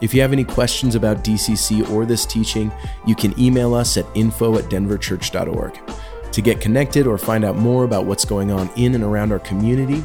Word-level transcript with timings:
If 0.00 0.14
you 0.14 0.20
have 0.20 0.32
any 0.32 0.44
questions 0.44 0.94
about 0.94 1.24
DCC 1.24 1.90
or 1.90 2.06
this 2.06 2.24
teaching, 2.24 2.70
you 3.06 3.14
can 3.14 3.38
email 3.38 3.74
us 3.74 3.96
at 3.96 4.06
info 4.14 4.56
at 4.56 4.64
denverchurch.org. 4.66 5.80
To 6.30 6.42
get 6.42 6.60
connected 6.60 7.06
or 7.06 7.18
find 7.18 7.44
out 7.44 7.56
more 7.56 7.84
about 7.84 8.04
what's 8.04 8.24
going 8.24 8.52
on 8.52 8.70
in 8.76 8.94
and 8.94 9.02
around 9.02 9.32
our 9.32 9.40
community, 9.40 10.04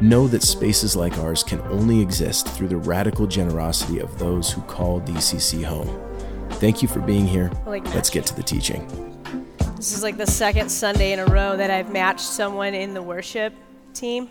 Know 0.00 0.26
that 0.28 0.42
spaces 0.42 0.96
like 0.96 1.18
ours 1.18 1.42
can 1.42 1.60
only 1.62 2.00
exist 2.00 2.48
through 2.48 2.68
the 2.68 2.76
radical 2.76 3.26
generosity 3.26 3.98
of 3.98 4.18
those 4.18 4.50
who 4.50 4.62
call 4.62 5.00
DCC 5.00 5.64
home. 5.64 5.88
Thank 6.52 6.82
you 6.82 6.88
for 6.88 7.00
being 7.00 7.26
here. 7.26 7.50
Oh 7.66 7.70
Let's 7.70 8.10
get 8.10 8.26
to 8.26 8.36
the 8.36 8.42
teaching. 8.42 8.86
This 9.76 9.92
is 9.92 10.02
like 10.02 10.16
the 10.18 10.26
second 10.26 10.68
Sunday 10.70 11.12
in 11.12 11.18
a 11.18 11.26
row 11.26 11.56
that 11.56 11.70
I've 11.70 11.90
matched 11.90 12.20
someone 12.20 12.74
in 12.74 12.92
the 12.92 13.02
worship 13.02 13.54
team. 13.94 14.28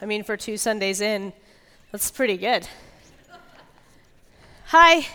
I 0.00 0.06
mean, 0.06 0.22
for 0.22 0.36
two 0.36 0.56
Sundays 0.56 1.00
in, 1.00 1.32
that's 1.92 2.10
pretty 2.10 2.36
good. 2.36 2.66
Hi. 4.66 5.06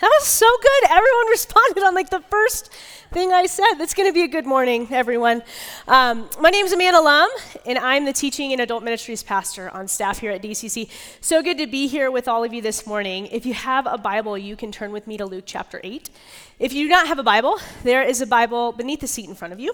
That 0.00 0.10
was 0.20 0.28
so 0.28 0.46
good. 0.60 0.90
Everyone 0.90 1.26
responded 1.30 1.82
on 1.82 1.94
like 1.94 2.10
the 2.10 2.20
first 2.20 2.70
thing 3.12 3.32
I 3.32 3.46
said. 3.46 3.74
That's 3.78 3.94
going 3.94 4.06
to 4.06 4.12
be 4.12 4.24
a 4.24 4.28
good 4.28 4.44
morning, 4.44 4.88
everyone. 4.90 5.42
Um, 5.88 6.28
my 6.38 6.50
name 6.50 6.66
is 6.66 6.72
Amanda 6.74 7.00
Lum, 7.00 7.30
and 7.64 7.78
I'm 7.78 8.04
the 8.04 8.12
teaching 8.12 8.52
and 8.52 8.60
adult 8.60 8.84
ministries 8.84 9.22
pastor 9.22 9.70
on 9.70 9.88
staff 9.88 10.18
here 10.18 10.32
at 10.32 10.42
DCC. 10.42 10.90
So 11.22 11.42
good 11.42 11.56
to 11.56 11.66
be 11.66 11.86
here 11.86 12.10
with 12.10 12.28
all 12.28 12.44
of 12.44 12.52
you 12.52 12.60
this 12.60 12.86
morning. 12.86 13.26
If 13.28 13.46
you 13.46 13.54
have 13.54 13.86
a 13.86 13.96
Bible, 13.96 14.36
you 14.36 14.54
can 14.54 14.70
turn 14.70 14.92
with 14.92 15.06
me 15.06 15.16
to 15.16 15.24
Luke 15.24 15.44
chapter 15.46 15.80
8. 15.82 16.10
If 16.58 16.74
you 16.74 16.84
do 16.84 16.90
not 16.90 17.06
have 17.06 17.18
a 17.18 17.22
Bible, 17.22 17.58
there 17.82 18.02
is 18.02 18.20
a 18.20 18.26
Bible 18.26 18.72
beneath 18.72 19.00
the 19.00 19.06
seat 19.06 19.30
in 19.30 19.34
front 19.34 19.54
of 19.54 19.60
you. 19.60 19.72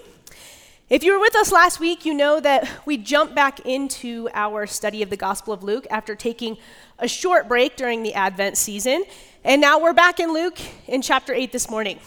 If 0.89 1.03
you 1.03 1.13
were 1.13 1.19
with 1.19 1.35
us 1.35 1.51
last 1.51 1.79
week, 1.79 2.05
you 2.05 2.13
know 2.13 2.39
that 2.39 2.69
we 2.85 2.97
jumped 2.97 3.35
back 3.35 3.61
into 3.61 4.29
our 4.33 4.67
study 4.67 5.01
of 5.01 5.09
the 5.09 5.17
Gospel 5.17 5.53
of 5.53 5.63
Luke 5.63 5.87
after 5.89 6.15
taking 6.15 6.57
a 6.99 7.07
short 7.07 7.47
break 7.47 7.75
during 7.75 8.03
the 8.03 8.13
Advent 8.13 8.57
season. 8.57 9.03
And 9.45 9.59
now 9.59 9.77
we're 9.77 9.91
back 9.91 10.21
in 10.21 10.33
Luke 10.33 10.57
in 10.87 11.01
chapter 11.01 11.33
8 11.33 11.51
this 11.51 11.69
morning. 11.69 11.99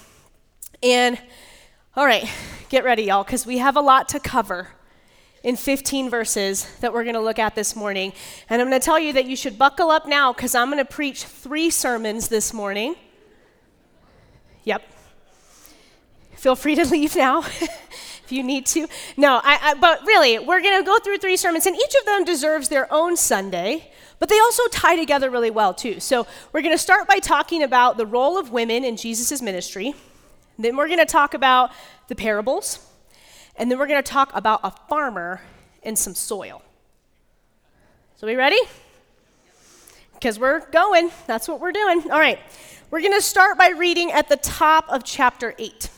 And 0.83 1.19
all 1.95 2.07
right, 2.07 2.27
get 2.71 2.83
ready, 2.83 3.03
y'all, 3.03 3.25
because 3.25 3.45
we 3.45 3.59
have 3.59 3.77
a 3.77 3.81
lot 3.83 4.09
to 4.11 4.21
cover 4.21 4.69
in 5.43 5.55
15 5.55 6.09
verses 6.09 6.67
that 6.81 6.95
we're 6.95 7.03
going 7.05 7.15
to 7.15 7.21
look 7.21 7.39
at 7.39 7.55
this 7.55 7.77
morning. 7.77 8.15
And 8.49 8.63
I'm 8.63 8.71
going 8.71 8.81
to 8.81 8.85
tell 8.85 8.99
you 8.99 9.13
that 9.13 9.27
you 9.27 9.37
should 9.37 9.59
buckle 9.59 9.91
up 9.91 10.07
now 10.07 10.33
because 10.33 10.55
I'm 10.55 10.71
going 10.71 10.83
to 10.83 10.91
preach 10.91 11.25
three 11.25 11.69
sermons 11.69 12.29
this 12.29 12.55
morning. 12.55 12.97
Yep. 14.65 14.83
Feel 16.37 16.57
free 16.57 16.75
to 16.75 16.87
leave 16.91 17.17
now 17.17 17.45
if 18.27 18.33
you 18.33 18.43
need 18.43 18.67
to. 18.67 18.89
No, 19.17 19.41
I, 19.43 19.59
I, 19.63 19.75
but 19.75 20.05
really, 20.05 20.41
we're 20.41 20.61
going 20.61 20.81
to 20.81 20.85
go 20.85 20.99
through 20.99 21.19
three 21.19 21.37
sermons, 21.37 21.65
and 21.65 21.77
each 21.77 21.95
of 22.01 22.05
them 22.05 22.25
deserves 22.25 22.69
their 22.69 22.93
own 22.93 23.17
Sunday. 23.17 23.93
But 24.19 24.29
they 24.29 24.39
also 24.41 24.65
tie 24.73 24.97
together 24.97 25.31
really 25.31 25.51
well, 25.51 25.73
too. 25.73 26.01
So, 26.01 26.27
we're 26.53 26.63
going 26.63 26.75
to 26.75 26.79
start 26.79 27.07
by 27.07 27.21
talking 27.21 27.63
about 27.63 27.97
the 27.97 28.07
role 28.07 28.37
of 28.37 28.51
women 28.51 28.85
in 28.85 28.97
Jesus' 28.97 29.41
ministry. 29.41 29.95
Then 30.59 30.77
we're 30.77 30.89
going 30.89 30.99
to 30.99 31.07
talk 31.07 31.35
about 31.35 31.71
the 32.09 32.17
parables. 32.17 32.85
And 33.57 33.71
then 33.71 33.79
we're 33.79 33.87
going 33.87 34.03
to 34.03 34.11
talk 34.11 34.35
about 34.35 34.61
a 34.65 34.73
farmer 34.89 35.41
and 35.83 35.97
some 35.97 36.15
soil. 36.15 36.63
So, 38.17 38.27
we 38.27 38.35
ready? 38.35 38.61
Because 40.15 40.41
we're 40.41 40.69
going. 40.71 41.11
That's 41.29 41.47
what 41.47 41.61
we're 41.61 41.73
doing. 41.73 42.11
All 42.11 42.19
right. 42.19 42.41
We're 42.91 43.03
going 43.03 43.13
to 43.13 43.23
start 43.23 43.57
by 43.57 43.73
reading 43.77 44.11
at 44.11 44.29
the 44.29 44.37
top 44.37 44.87
of 44.89 45.05
chapter 45.05 45.55
8. 45.59 45.91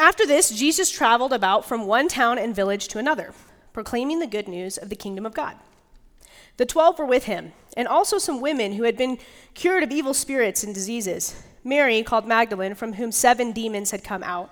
After 0.00 0.24
this, 0.24 0.48
Jesus 0.48 0.90
traveled 0.90 1.34
about 1.34 1.66
from 1.66 1.86
one 1.86 2.08
town 2.08 2.38
and 2.38 2.56
village 2.56 2.88
to 2.88 2.98
another, 2.98 3.34
proclaiming 3.74 4.18
the 4.18 4.26
good 4.26 4.48
news 4.48 4.78
of 4.78 4.88
the 4.88 4.96
kingdom 4.96 5.26
of 5.26 5.34
God. 5.34 5.56
The 6.56 6.64
twelve 6.64 6.98
were 6.98 7.04
with 7.04 7.24
him, 7.24 7.52
and 7.76 7.86
also 7.86 8.16
some 8.16 8.40
women 8.40 8.72
who 8.72 8.84
had 8.84 8.96
been 8.96 9.18
cured 9.52 9.82
of 9.82 9.90
evil 9.90 10.14
spirits 10.14 10.64
and 10.64 10.74
diseases. 10.74 11.42
Mary, 11.62 12.02
called 12.02 12.26
Magdalene, 12.26 12.74
from 12.74 12.94
whom 12.94 13.12
seven 13.12 13.52
demons 13.52 13.90
had 13.90 14.02
come 14.02 14.22
out, 14.22 14.50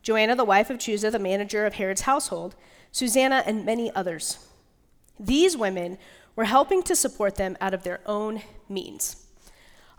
Joanna, 0.00 0.34
the 0.34 0.46
wife 0.46 0.70
of 0.70 0.78
Chuza, 0.78 1.12
the 1.12 1.18
manager 1.18 1.66
of 1.66 1.74
Herod's 1.74 2.00
household, 2.00 2.54
Susanna, 2.90 3.42
and 3.44 3.66
many 3.66 3.94
others. 3.94 4.48
These 5.20 5.58
women 5.58 5.98
were 6.36 6.44
helping 6.44 6.82
to 6.84 6.96
support 6.96 7.36
them 7.36 7.58
out 7.60 7.74
of 7.74 7.82
their 7.82 8.00
own 8.06 8.40
means. 8.66 9.26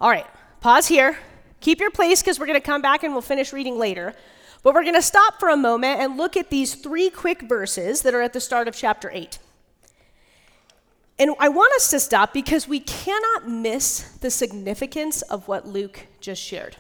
All 0.02 0.10
right, 0.10 0.26
pause 0.60 0.88
here. 0.88 1.20
Keep 1.60 1.82
your 1.82 1.92
place 1.92 2.24
because 2.24 2.40
we're 2.40 2.48
going 2.48 2.60
to 2.60 2.66
come 2.66 2.82
back 2.82 3.04
and 3.04 3.14
we'll 3.14 3.22
finish 3.22 3.54
reading 3.54 3.78
later. 3.78 4.16
But 4.68 4.74
we're 4.74 4.84
going 4.84 4.96
to 4.96 5.02
stop 5.02 5.40
for 5.40 5.48
a 5.48 5.56
moment 5.56 6.02
and 6.02 6.18
look 6.18 6.36
at 6.36 6.50
these 6.50 6.76
three 6.76 7.10
quick 7.10 7.44
verses 7.44 8.02
that 8.02 8.14
are 8.14 8.22
at 8.22 8.34
the 8.34 8.42
start 8.42 8.68
of 8.68 8.76
chapter 8.76 9.10
8. 9.10 9.40
And 11.18 11.34
I 11.40 11.48
want 11.48 11.74
us 11.76 11.90
to 11.92 12.02
stop 12.02 12.34
because 12.34 12.68
we 12.68 12.82
cannot 12.82 13.48
miss 13.48 14.00
the 14.20 14.30
significance 14.30 15.22
of 15.22 15.48
what 15.48 15.66
Luke 15.66 16.08
just 16.20 16.42
shared. 16.42 16.76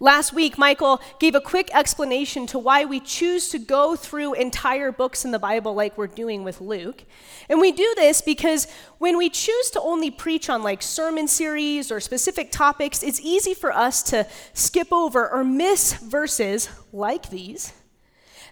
Last 0.00 0.32
week, 0.32 0.56
Michael 0.56 1.00
gave 1.18 1.34
a 1.34 1.40
quick 1.40 1.70
explanation 1.74 2.46
to 2.48 2.58
why 2.58 2.84
we 2.84 3.00
choose 3.00 3.48
to 3.48 3.58
go 3.58 3.96
through 3.96 4.34
entire 4.34 4.92
books 4.92 5.24
in 5.24 5.32
the 5.32 5.40
Bible 5.40 5.74
like 5.74 5.98
we're 5.98 6.06
doing 6.06 6.44
with 6.44 6.60
Luke. 6.60 7.02
And 7.48 7.60
we 7.60 7.72
do 7.72 7.94
this 7.96 8.20
because 8.20 8.68
when 8.98 9.18
we 9.18 9.28
choose 9.28 9.70
to 9.70 9.80
only 9.80 10.12
preach 10.12 10.48
on 10.48 10.62
like 10.62 10.82
sermon 10.82 11.26
series 11.26 11.90
or 11.90 11.98
specific 11.98 12.52
topics, 12.52 13.02
it's 13.02 13.20
easy 13.20 13.54
for 13.54 13.72
us 13.72 14.04
to 14.04 14.26
skip 14.52 14.92
over 14.92 15.28
or 15.28 15.42
miss 15.42 15.94
verses 15.94 16.68
like 16.92 17.30
these 17.30 17.72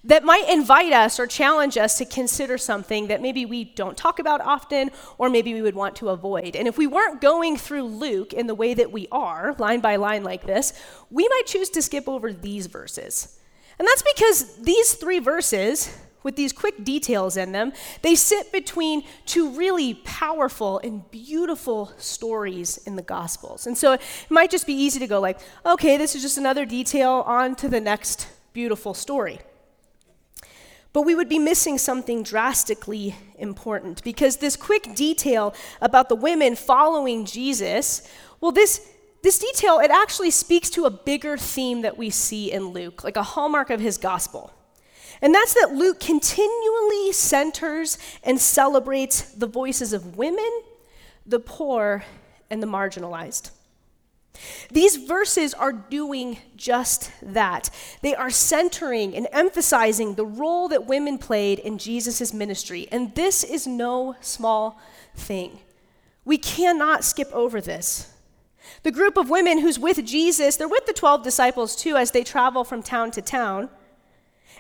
that 0.05 0.25
might 0.25 0.49
invite 0.49 0.93
us 0.93 1.19
or 1.19 1.27
challenge 1.27 1.77
us 1.77 1.99
to 1.99 2.05
consider 2.05 2.59
something 2.59 3.09
that 3.09 3.23
maybe 3.23 3.45
we 3.45 3.65
don't 3.65 3.97
talk 3.97 4.19
about 4.19 4.41
often 4.41 4.91
or 5.19 5.29
maybe 5.29 5.55
we 5.55 5.63
would 5.63 5.75
want 5.75 5.97
to 5.97 6.11
avoid. 6.11 6.57
And 6.57 6.69
if 6.69 6.79
we 6.79 6.87
weren't 6.87 7.21
going 7.21 7.57
through 7.57 7.85
Luke 7.85 8.33
in 8.33 8.47
the 8.47 8.55
way 8.55 8.75
that 8.75 8.93
we 8.93 9.09
are, 9.11 9.55
line 9.59 9.81
by 9.81 9.97
line 9.97 10.23
like 10.23 10.47
this, 10.47 10.73
we 11.11 11.27
might 11.29 11.47
choose 11.47 11.71
to 11.71 11.83
skip 11.83 12.09
over 12.09 12.33
these 12.33 12.67
verses. 12.67 13.39
And 13.79 13.87
that's 13.87 14.03
because 14.03 14.57
these 14.57 14.95
three 14.95 15.19
verses, 15.19 15.95
with 16.23 16.37
these 16.37 16.53
quick 16.53 16.83
details 16.83 17.37
in 17.37 17.53
them, 17.53 17.73
they 18.03 18.15
sit 18.15 18.51
between 18.53 19.03
two 19.27 19.51
really 19.51 19.95
powerful 19.95 20.79
and 20.79 21.09
beautiful 21.11 21.93
stories 21.99 22.79
in 22.79 22.97
the 22.97 23.03
Gospels. 23.03 23.67
And 23.67 23.77
so 23.77 23.93
it 23.93 24.01
might 24.29 24.51
just 24.51 24.67
be 24.67 24.73
easy 24.73 24.99
to 25.01 25.07
go 25.07 25.21
like, 25.21 25.39
okay, 25.65 25.97
this 25.97 26.15
is 26.15 26.23
just 26.23 26.39
another 26.39 26.65
detail 26.65 27.23
on 27.27 27.55
to 27.57 27.69
the 27.69 27.81
next 27.81 28.29
beautiful 28.53 28.95
story. 28.95 29.41
But 30.97 31.03
we 31.03 31.15
would 31.15 31.29
be 31.29 31.39
missing 31.39 31.77
something 31.77 32.23
drastically 32.23 33.17
important 33.39 34.03
because 34.03 34.39
this 34.39 34.57
quick 34.57 34.95
detail 34.95 35.55
about 35.83 36.09
the 36.09 36.15
women 36.15 36.57
following 36.57 37.27
Jesus, 37.27 38.11
well, 38.41 38.51
this, 38.51 38.81
this 39.23 39.39
detail, 39.39 39.79
it 39.79 39.91
actually 39.91 40.31
speaks 40.31 40.71
to 40.71 40.87
a 40.87 40.91
bigger 40.91 41.37
theme 41.37 41.83
that 41.83 41.99
we 41.99 42.09
see 42.09 42.51
in 42.51 42.69
Luke, 42.69 43.05
like 43.05 43.19
a 43.19 43.23
hallmark 43.23 43.69
of 43.69 43.79
his 43.79 43.99
gospel. 43.99 44.55
And 45.21 45.35
that's 45.35 45.53
that 45.53 45.75
Luke 45.75 46.01
continually 46.01 47.13
centers 47.13 47.99
and 48.23 48.41
celebrates 48.41 49.21
the 49.33 49.47
voices 49.47 49.93
of 49.93 50.17
women, 50.17 50.63
the 51.27 51.41
poor, 51.41 52.05
and 52.49 52.63
the 52.63 52.67
marginalized. 52.67 53.51
These 54.71 54.97
verses 54.97 55.55
are 55.55 55.73
doing 55.73 56.39
just 56.57 57.11
that. 57.23 57.71
They 58.03 58.15
are 58.15 58.31
centering 58.31 59.15
and 59.15 59.29
emphasizing 59.33 60.15
the 60.15 60.27
role 60.27 60.69
that 60.69 60.87
women 60.87 61.19
played 61.19 61.59
in 61.59 61.79
Jesus' 61.79 62.33
ministry. 62.33 62.89
And 62.91 63.15
this 63.15 63.45
is 63.45 63.67
no 63.67 64.17
small 64.21 64.81
thing. 65.15 65.61
We 66.25 66.39
cannot 66.39 67.05
skip 67.05 67.31
over 67.33 67.61
this. 67.61 68.13
The 68.83 68.91
group 68.91 69.17
of 69.17 69.31
women 69.31 69.59
who's 69.59 69.79
with 69.79 70.05
Jesus, 70.05 70.57
they're 70.57 70.69
with 70.69 70.87
the 70.87 70.93
12 70.93 71.23
disciples 71.23 71.77
too 71.77 71.97
as 71.97 72.11
they 72.11 72.25
travel 72.25 72.65
from 72.65 72.83
town 72.83 73.11
to 73.13 73.23
town. 73.23 73.71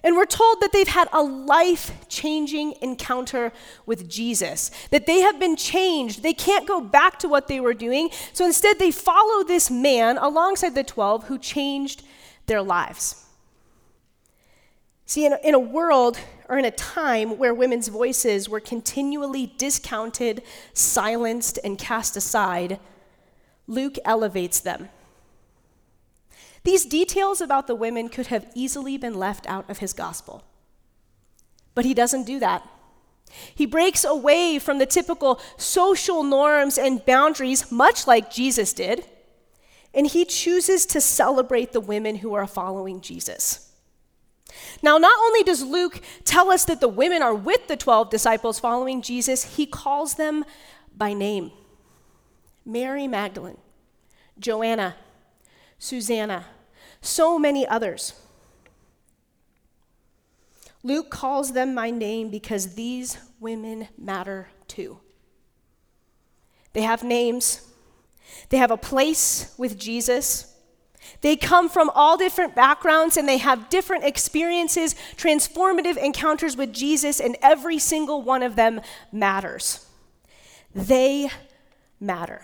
And 0.02 0.16
we're 0.16 0.26
told 0.26 0.60
that 0.60 0.72
they've 0.72 0.86
had 0.86 1.08
a 1.12 1.22
life 1.22 2.08
changing 2.08 2.74
encounter 2.82 3.52
with 3.86 4.08
Jesus, 4.08 4.70
that 4.90 5.06
they 5.06 5.20
have 5.20 5.40
been 5.40 5.56
changed. 5.56 6.22
They 6.22 6.34
can't 6.34 6.66
go 6.66 6.80
back 6.80 7.18
to 7.20 7.28
what 7.28 7.48
they 7.48 7.60
were 7.60 7.74
doing. 7.74 8.10
So 8.32 8.44
instead, 8.44 8.78
they 8.78 8.90
follow 8.90 9.42
this 9.42 9.70
man 9.70 10.18
alongside 10.18 10.74
the 10.74 10.84
12 10.84 11.28
who 11.28 11.38
changed 11.38 12.02
their 12.46 12.62
lives. 12.62 13.24
See, 15.06 15.24
in 15.24 15.32
a, 15.32 15.38
in 15.44 15.54
a 15.54 15.58
world 15.58 16.18
or 16.48 16.58
in 16.58 16.64
a 16.64 16.70
time 16.70 17.38
where 17.38 17.54
women's 17.54 17.88
voices 17.88 18.48
were 18.48 18.60
continually 18.60 19.52
discounted, 19.56 20.42
silenced, 20.74 21.58
and 21.62 21.78
cast 21.78 22.16
aside, 22.16 22.80
Luke 23.66 23.96
elevates 24.04 24.60
them. 24.60 24.88
These 26.66 26.84
details 26.84 27.40
about 27.40 27.68
the 27.68 27.76
women 27.76 28.08
could 28.08 28.26
have 28.26 28.50
easily 28.52 28.98
been 28.98 29.14
left 29.14 29.46
out 29.46 29.70
of 29.70 29.78
his 29.78 29.92
gospel. 29.92 30.42
But 31.76 31.84
he 31.84 31.94
doesn't 31.94 32.26
do 32.26 32.40
that. 32.40 32.68
He 33.54 33.66
breaks 33.66 34.02
away 34.02 34.58
from 34.58 34.78
the 34.78 34.84
typical 34.84 35.40
social 35.56 36.24
norms 36.24 36.76
and 36.76 37.06
boundaries, 37.06 37.70
much 37.70 38.08
like 38.08 38.32
Jesus 38.32 38.72
did, 38.72 39.04
and 39.94 40.08
he 40.08 40.24
chooses 40.24 40.86
to 40.86 41.00
celebrate 41.00 41.70
the 41.70 41.78
women 41.78 42.16
who 42.16 42.34
are 42.34 42.48
following 42.48 43.00
Jesus. 43.00 43.70
Now, 44.82 44.98
not 44.98 45.16
only 45.20 45.44
does 45.44 45.62
Luke 45.62 46.00
tell 46.24 46.50
us 46.50 46.64
that 46.64 46.80
the 46.80 46.88
women 46.88 47.22
are 47.22 47.34
with 47.34 47.68
the 47.68 47.76
12 47.76 48.10
disciples 48.10 48.58
following 48.58 49.02
Jesus, 49.02 49.56
he 49.56 49.66
calls 49.66 50.14
them 50.14 50.44
by 50.96 51.12
name. 51.12 51.52
Mary 52.64 53.06
Magdalene, 53.06 53.58
Joanna, 54.40 54.96
Susanna, 55.78 56.46
so 57.06 57.38
many 57.38 57.66
others. 57.66 58.14
Luke 60.82 61.10
calls 61.10 61.52
them 61.52 61.74
by 61.74 61.90
name 61.90 62.30
because 62.30 62.74
these 62.74 63.18
women 63.40 63.88
matter 63.98 64.48
too. 64.68 65.00
They 66.74 66.82
have 66.82 67.02
names, 67.02 67.60
they 68.50 68.58
have 68.58 68.70
a 68.70 68.76
place 68.76 69.54
with 69.58 69.78
Jesus. 69.78 70.52
They 71.20 71.36
come 71.36 71.68
from 71.68 71.90
all 71.94 72.16
different 72.16 72.54
backgrounds 72.54 73.16
and 73.16 73.28
they 73.28 73.38
have 73.38 73.68
different 73.68 74.04
experiences, 74.04 74.94
transformative 75.16 75.96
encounters 75.96 76.56
with 76.56 76.72
Jesus, 76.72 77.20
and 77.20 77.36
every 77.42 77.78
single 77.78 78.22
one 78.22 78.42
of 78.42 78.56
them 78.56 78.80
matters. 79.12 79.86
They 80.74 81.30
matter. 82.00 82.42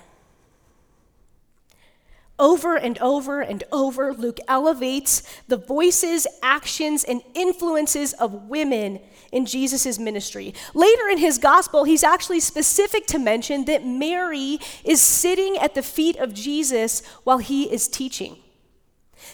Over 2.43 2.75
and 2.75 2.99
over 2.99 3.41
and 3.41 3.62
over, 3.71 4.12
Luke 4.12 4.41
elevates 4.49 5.23
the 5.47 5.56
voices, 5.56 6.27
actions, 6.43 7.05
and 7.05 7.23
influences 7.35 8.15
of 8.15 8.49
women 8.49 8.99
in 9.31 9.47
Jesus' 9.47 9.97
ministry. 9.97 10.53
Later 10.75 11.09
in 11.09 11.19
his 11.19 11.39
gospel, 11.39 11.85
he's 11.85 12.03
actually 12.03 12.41
specific 12.41 13.06
to 13.06 13.21
mention 13.21 13.67
that 13.67 13.87
Mary 13.87 14.59
is 14.85 15.00
sitting 15.00 15.56
at 15.59 15.77
the 15.77 15.85
feet 15.85 16.17
of 16.17 16.35
Jesus 16.35 17.06
while 17.23 17.39
he 17.39 17.73
is 17.73 17.87
teaching. 17.87 18.39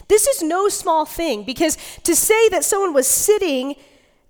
This 0.07 0.27
is 0.27 0.43
no 0.43 0.69
small 0.69 1.03
thing 1.03 1.45
because 1.45 1.79
to 2.03 2.15
say 2.15 2.47
that 2.49 2.63
someone 2.63 2.93
was 2.93 3.07
sitting 3.07 3.73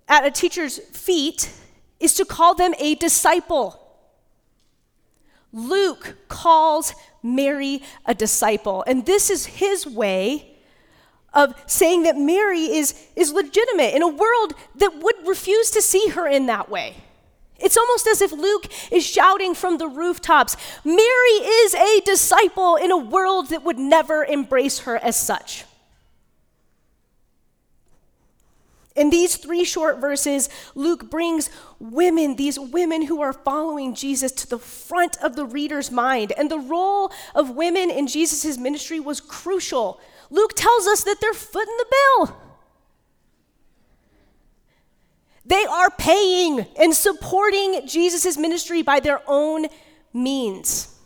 at 0.08 0.24
a 0.24 0.30
teacher's 0.30 0.78
feet 0.78 1.52
is 2.00 2.14
to 2.14 2.24
call 2.24 2.54
them 2.54 2.72
a 2.78 2.94
disciple. 2.94 3.89
Luke 5.52 6.16
calls 6.28 6.94
Mary 7.22 7.82
a 8.06 8.14
disciple. 8.14 8.84
And 8.86 9.06
this 9.06 9.30
is 9.30 9.46
his 9.46 9.86
way 9.86 10.56
of 11.32 11.54
saying 11.66 12.02
that 12.04 12.16
Mary 12.16 12.64
is, 12.64 12.94
is 13.16 13.32
legitimate 13.32 13.94
in 13.94 14.02
a 14.02 14.08
world 14.08 14.54
that 14.76 14.96
would 14.96 15.26
refuse 15.26 15.70
to 15.70 15.82
see 15.82 16.08
her 16.08 16.26
in 16.26 16.46
that 16.46 16.68
way. 16.68 16.96
It's 17.58 17.76
almost 17.76 18.06
as 18.06 18.22
if 18.22 18.32
Luke 18.32 18.66
is 18.90 19.06
shouting 19.06 19.54
from 19.54 19.78
the 19.78 19.86
rooftops 19.86 20.56
Mary 20.84 20.98
is 20.98 21.74
a 21.74 22.00
disciple 22.04 22.76
in 22.76 22.90
a 22.90 22.96
world 22.96 23.50
that 23.50 23.62
would 23.62 23.78
never 23.78 24.24
embrace 24.24 24.80
her 24.80 24.96
as 24.96 25.16
such. 25.16 25.64
In 28.96 29.10
these 29.10 29.36
three 29.36 29.64
short 29.64 30.00
verses, 30.00 30.48
Luke 30.74 31.10
brings 31.10 31.48
women, 31.78 32.36
these 32.36 32.58
women 32.58 33.06
who 33.06 33.20
are 33.20 33.32
following 33.32 33.94
Jesus, 33.94 34.32
to 34.32 34.48
the 34.48 34.58
front 34.58 35.16
of 35.22 35.36
the 35.36 35.44
reader's 35.44 35.90
mind. 35.90 36.32
And 36.36 36.50
the 36.50 36.58
role 36.58 37.12
of 37.34 37.50
women 37.50 37.90
in 37.90 38.08
Jesus' 38.08 38.58
ministry 38.58 38.98
was 38.98 39.20
crucial. 39.20 40.00
Luke 40.28 40.54
tells 40.56 40.86
us 40.86 41.04
that 41.04 41.20
they're 41.20 41.32
footing 41.32 41.76
the 41.78 41.86
bill. 41.90 42.36
They 45.46 45.64
are 45.64 45.90
paying 45.90 46.66
and 46.78 46.94
supporting 46.94 47.86
Jesus' 47.86 48.36
ministry 48.36 48.82
by 48.82 49.00
their 49.00 49.20
own 49.26 49.66
means. 50.12 50.96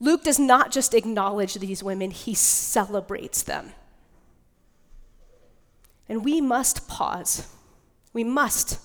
Luke 0.00 0.24
does 0.24 0.38
not 0.38 0.70
just 0.70 0.94
acknowledge 0.94 1.54
these 1.54 1.82
women, 1.82 2.10
he 2.10 2.34
celebrates 2.34 3.42
them. 3.42 3.72
And 6.08 6.24
we 6.24 6.40
must 6.40 6.88
pause. 6.88 7.48
We 8.12 8.24
must. 8.24 8.78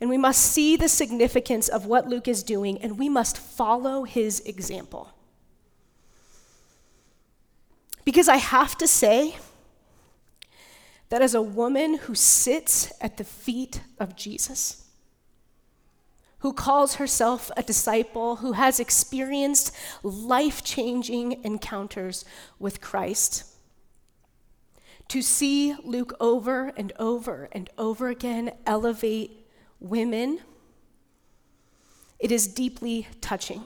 And 0.00 0.10
we 0.10 0.18
must 0.18 0.42
see 0.42 0.76
the 0.76 0.88
significance 0.88 1.68
of 1.68 1.86
what 1.86 2.08
Luke 2.08 2.28
is 2.28 2.42
doing, 2.42 2.78
and 2.82 2.98
we 2.98 3.08
must 3.08 3.38
follow 3.38 4.04
his 4.04 4.40
example. 4.40 5.12
Because 8.04 8.28
I 8.28 8.36
have 8.36 8.76
to 8.78 8.86
say 8.86 9.36
that 11.08 11.22
as 11.22 11.34
a 11.34 11.42
woman 11.42 11.98
who 11.98 12.14
sits 12.14 12.92
at 13.00 13.16
the 13.16 13.24
feet 13.24 13.80
of 13.98 14.16
Jesus, 14.16 14.84
who 16.40 16.52
calls 16.52 16.96
herself 16.96 17.50
a 17.56 17.62
disciple, 17.62 18.36
who 18.36 18.52
has 18.52 18.78
experienced 18.78 19.74
life 20.02 20.62
changing 20.62 21.42
encounters 21.44 22.24
with 22.58 22.80
Christ, 22.80 23.55
to 25.08 25.22
see 25.22 25.74
Luke 25.84 26.14
over 26.20 26.72
and 26.76 26.92
over 26.98 27.48
and 27.52 27.70
over 27.78 28.08
again 28.08 28.52
elevate 28.66 29.46
women, 29.80 30.40
it 32.18 32.32
is 32.32 32.46
deeply 32.46 33.06
touching. 33.20 33.64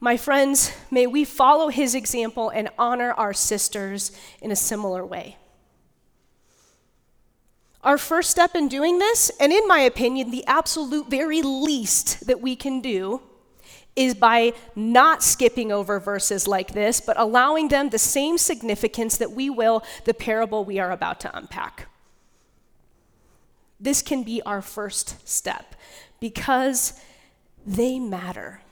My 0.00 0.16
friends, 0.16 0.72
may 0.90 1.06
we 1.06 1.24
follow 1.24 1.68
his 1.68 1.94
example 1.94 2.48
and 2.48 2.68
honor 2.78 3.12
our 3.12 3.32
sisters 3.32 4.10
in 4.40 4.50
a 4.50 4.56
similar 4.56 5.06
way. 5.06 5.36
Our 7.84 7.98
first 7.98 8.30
step 8.30 8.54
in 8.54 8.68
doing 8.68 8.98
this, 8.98 9.30
and 9.40 9.52
in 9.52 9.66
my 9.66 9.80
opinion, 9.80 10.30
the 10.30 10.46
absolute 10.46 11.08
very 11.08 11.42
least 11.42 12.26
that 12.26 12.40
we 12.40 12.56
can 12.56 12.80
do, 12.80 13.20
is 13.94 14.14
by 14.14 14.52
not 14.74 15.22
skipping 15.22 15.70
over 15.70 16.00
verses 16.00 16.48
like 16.48 16.72
this, 16.72 17.00
but 17.00 17.18
allowing 17.18 17.68
them 17.68 17.90
the 17.90 17.98
same 17.98 18.38
significance 18.38 19.16
that 19.18 19.32
we 19.32 19.50
will 19.50 19.84
the 20.04 20.14
parable 20.14 20.64
we 20.64 20.78
are 20.78 20.90
about 20.90 21.20
to 21.20 21.36
unpack. 21.36 21.88
This 23.78 24.00
can 24.00 24.22
be 24.22 24.40
our 24.42 24.62
first 24.62 25.28
step 25.28 25.74
because 26.20 26.94
they 27.66 27.98
matter. 27.98 28.62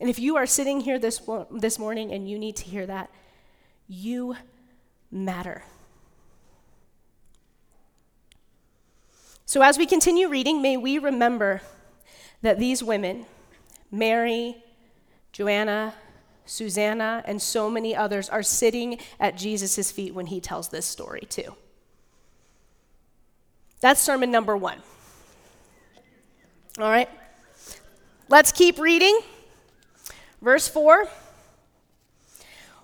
And 0.00 0.10
if 0.10 0.18
you 0.18 0.36
are 0.36 0.46
sitting 0.46 0.80
here 0.80 0.98
this, 0.98 1.20
this 1.50 1.78
morning 1.78 2.12
and 2.12 2.28
you 2.28 2.38
need 2.38 2.56
to 2.56 2.64
hear 2.64 2.86
that, 2.86 3.10
you 3.86 4.36
matter. 5.10 5.62
So, 9.46 9.62
as 9.62 9.76
we 9.78 9.84
continue 9.84 10.28
reading, 10.28 10.62
may 10.62 10.76
we 10.76 10.98
remember 10.98 11.60
that 12.42 12.58
these 12.58 12.82
women, 12.82 13.26
Mary, 13.90 14.62
Joanna, 15.32 15.94
Susanna, 16.46 17.22
and 17.26 17.40
so 17.40 17.70
many 17.70 17.94
others, 17.94 18.28
are 18.28 18.42
sitting 18.42 18.98
at 19.18 19.36
Jesus' 19.36 19.90
feet 19.92 20.14
when 20.14 20.26
he 20.26 20.40
tells 20.40 20.68
this 20.68 20.86
story, 20.86 21.26
too. 21.28 21.54
That's 23.80 24.00
sermon 24.00 24.30
number 24.30 24.56
one. 24.56 24.78
All 26.78 26.90
right, 26.90 27.08
let's 28.28 28.52
keep 28.52 28.78
reading. 28.78 29.20
Verse 30.40 30.68
4 30.68 31.08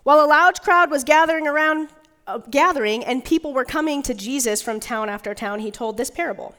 While 0.02 0.25
a 0.25 0.26
large 0.26 0.60
crowd 0.60 0.90
was 0.90 1.04
gathering 1.04 1.46
around, 1.46 1.88
uh, 2.26 2.38
gathering, 2.38 3.04
and 3.04 3.25
people 3.25 3.52
were 3.52 3.64
coming 3.64 4.02
to 4.02 4.14
Jesus 4.14 4.60
from 4.60 4.80
town 4.80 5.08
after 5.08 5.34
town, 5.34 5.60
he 5.60 5.70
told 5.70 5.96
this 5.96 6.10
parable. 6.10 6.54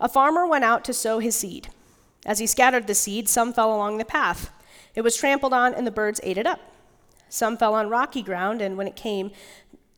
A 0.00 0.08
farmer 0.08 0.46
went 0.46 0.64
out 0.64 0.84
to 0.84 0.92
sow 0.92 1.18
his 1.18 1.34
seed. 1.34 1.68
As 2.26 2.38
he 2.38 2.46
scattered 2.46 2.86
the 2.86 2.94
seed, 2.94 3.28
some 3.28 3.52
fell 3.52 3.74
along 3.74 3.98
the 3.98 4.04
path. 4.04 4.50
It 4.94 5.02
was 5.02 5.16
trampled 5.16 5.52
on, 5.52 5.74
and 5.74 5.86
the 5.86 5.92
birds 5.92 6.20
ate 6.22 6.38
it 6.38 6.46
up. 6.46 6.60
Some 7.28 7.56
fell 7.56 7.74
on 7.74 7.88
rocky 7.88 8.22
ground, 8.22 8.60
and 8.60 8.76
when 8.76 8.88
it 8.88 8.96
came, 8.96 9.30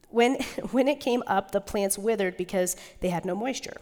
when, 0.09 0.35
when 0.71 0.89
it 0.89 1.01
came 1.01 1.23
up, 1.27 1.51
the 1.51 1.61
plants 1.61 1.99
withered 1.99 2.37
because 2.37 2.77
they 3.01 3.09
had 3.09 3.25
no 3.25 3.35
moisture. 3.35 3.81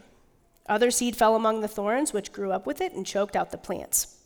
Other 0.68 0.90
seed 0.90 1.16
fell 1.16 1.34
among 1.34 1.60
the 1.60 1.68
thorns, 1.68 2.12
which 2.12 2.32
grew 2.32 2.52
up 2.52 2.66
with 2.66 2.80
it 2.80 2.92
and 2.92 3.06
choked 3.06 3.34
out 3.34 3.50
the 3.50 3.58
plants. 3.58 4.18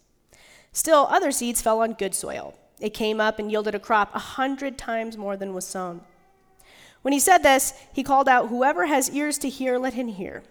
Still, 0.73 1.07
other 1.11 1.31
seeds 1.31 1.63
fell 1.63 1.81
on 1.81 1.93
good 1.93 2.15
soil. 2.15 2.55
It 2.81 2.95
came 2.95 3.21
up 3.21 3.39
and 3.39 3.51
yielded 3.51 3.75
a 3.75 3.79
crop 3.79 4.15
a 4.15 4.19
hundred 4.19 4.77
times 4.77 5.17
more 5.17 5.37
than 5.37 5.55
was 5.55 5.67
sown. 5.67 6.01
When 7.03 7.13
he 7.13 7.21
said 7.21 7.39
this, 7.39 7.75
he 7.93 8.03
called 8.03 8.29
out, 8.29 8.49
Whoever 8.49 8.87
has 8.87 9.11
ears 9.11 9.39
to 9.39 9.49
hear, 9.49 9.79
let 9.79 9.95
him 9.95 10.09
hear. 10.09 10.43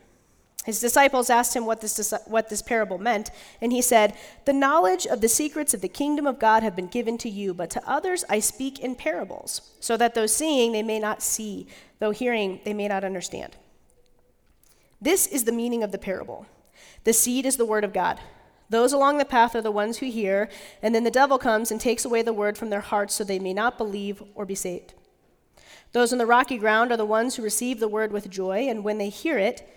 His 0.66 0.80
disciples 0.80 1.32
asked 1.32 1.56
him 1.56 1.66
what 1.66 1.82
this, 1.82 2.14
what 2.26 2.50
this 2.50 2.62
parable 2.62 3.00
meant, 3.00 3.32
and 3.62 3.72
he 3.72 3.82
said, 3.82 4.16
The 4.46 4.54
knowledge 4.54 5.08
of 5.08 5.22
the 5.22 5.28
secrets 5.28 5.74
of 5.74 5.82
the 5.82 5.88
kingdom 5.88 6.28
of 6.28 6.40
God 6.40 6.62
have 6.62 6.76
been 6.76 6.88
given 6.88 7.18
to 7.20 7.30
you, 7.30 7.54
but 7.54 7.72
to 7.72 7.90
others 7.90 8.24
I 8.30 8.40
speak 8.40 8.80
in 8.80 8.96
parables, 8.96 9.62
so 9.80 9.98
that 9.98 10.14
though 10.14 10.28
seeing 10.28 10.72
they 10.72 10.84
may 10.84 11.00
not 11.00 11.24
see, 11.24 11.68
though 12.00 12.12
hearing 12.12 12.60
they 12.64 12.76
may 12.76 12.88
not 12.88 13.04
understand. 13.04 13.56
This 15.02 15.26
is 15.26 15.46
the 15.46 15.52
meaning 15.52 15.82
of 15.82 15.92
the 15.92 15.98
parable. 15.98 16.46
The 17.06 17.14
seed 17.14 17.48
is 17.48 17.58
the 17.58 17.66
word 17.66 17.84
of 17.84 17.94
God. 17.94 18.20
Those 18.70 18.94
along 18.94 19.18
the 19.18 19.26
path 19.26 19.56
are 19.56 19.62
the 19.62 19.72
ones 19.72 19.98
who 19.98 20.06
hear, 20.06 20.48
and 20.82 20.94
then 20.94 21.04
the 21.04 21.12
devil 21.12 21.40
comes 21.40 21.72
and 21.72 21.82
takes 21.82 22.06
away 22.06 22.22
the 22.22 22.34
word 22.34 22.56
from 22.56 22.70
their 22.70 22.82
hearts 22.82 23.16
so 23.16 23.24
they 23.24 23.40
may 23.40 23.54
not 23.54 23.80
believe 23.80 24.22
or 24.36 24.46
be 24.46 24.56
saved. 24.56 24.94
Those 25.92 26.14
on 26.14 26.20
the 26.20 26.26
rocky 26.28 26.58
ground 26.58 26.92
are 26.92 26.98
the 26.98 27.06
ones 27.06 27.36
who 27.36 27.44
receive 27.44 27.80
the 27.80 27.88
word 27.88 28.12
with 28.12 28.30
joy, 28.30 28.70
and 28.70 28.84
when 28.84 29.00
they 29.00 29.10
hear 29.10 29.40
it, 29.40 29.68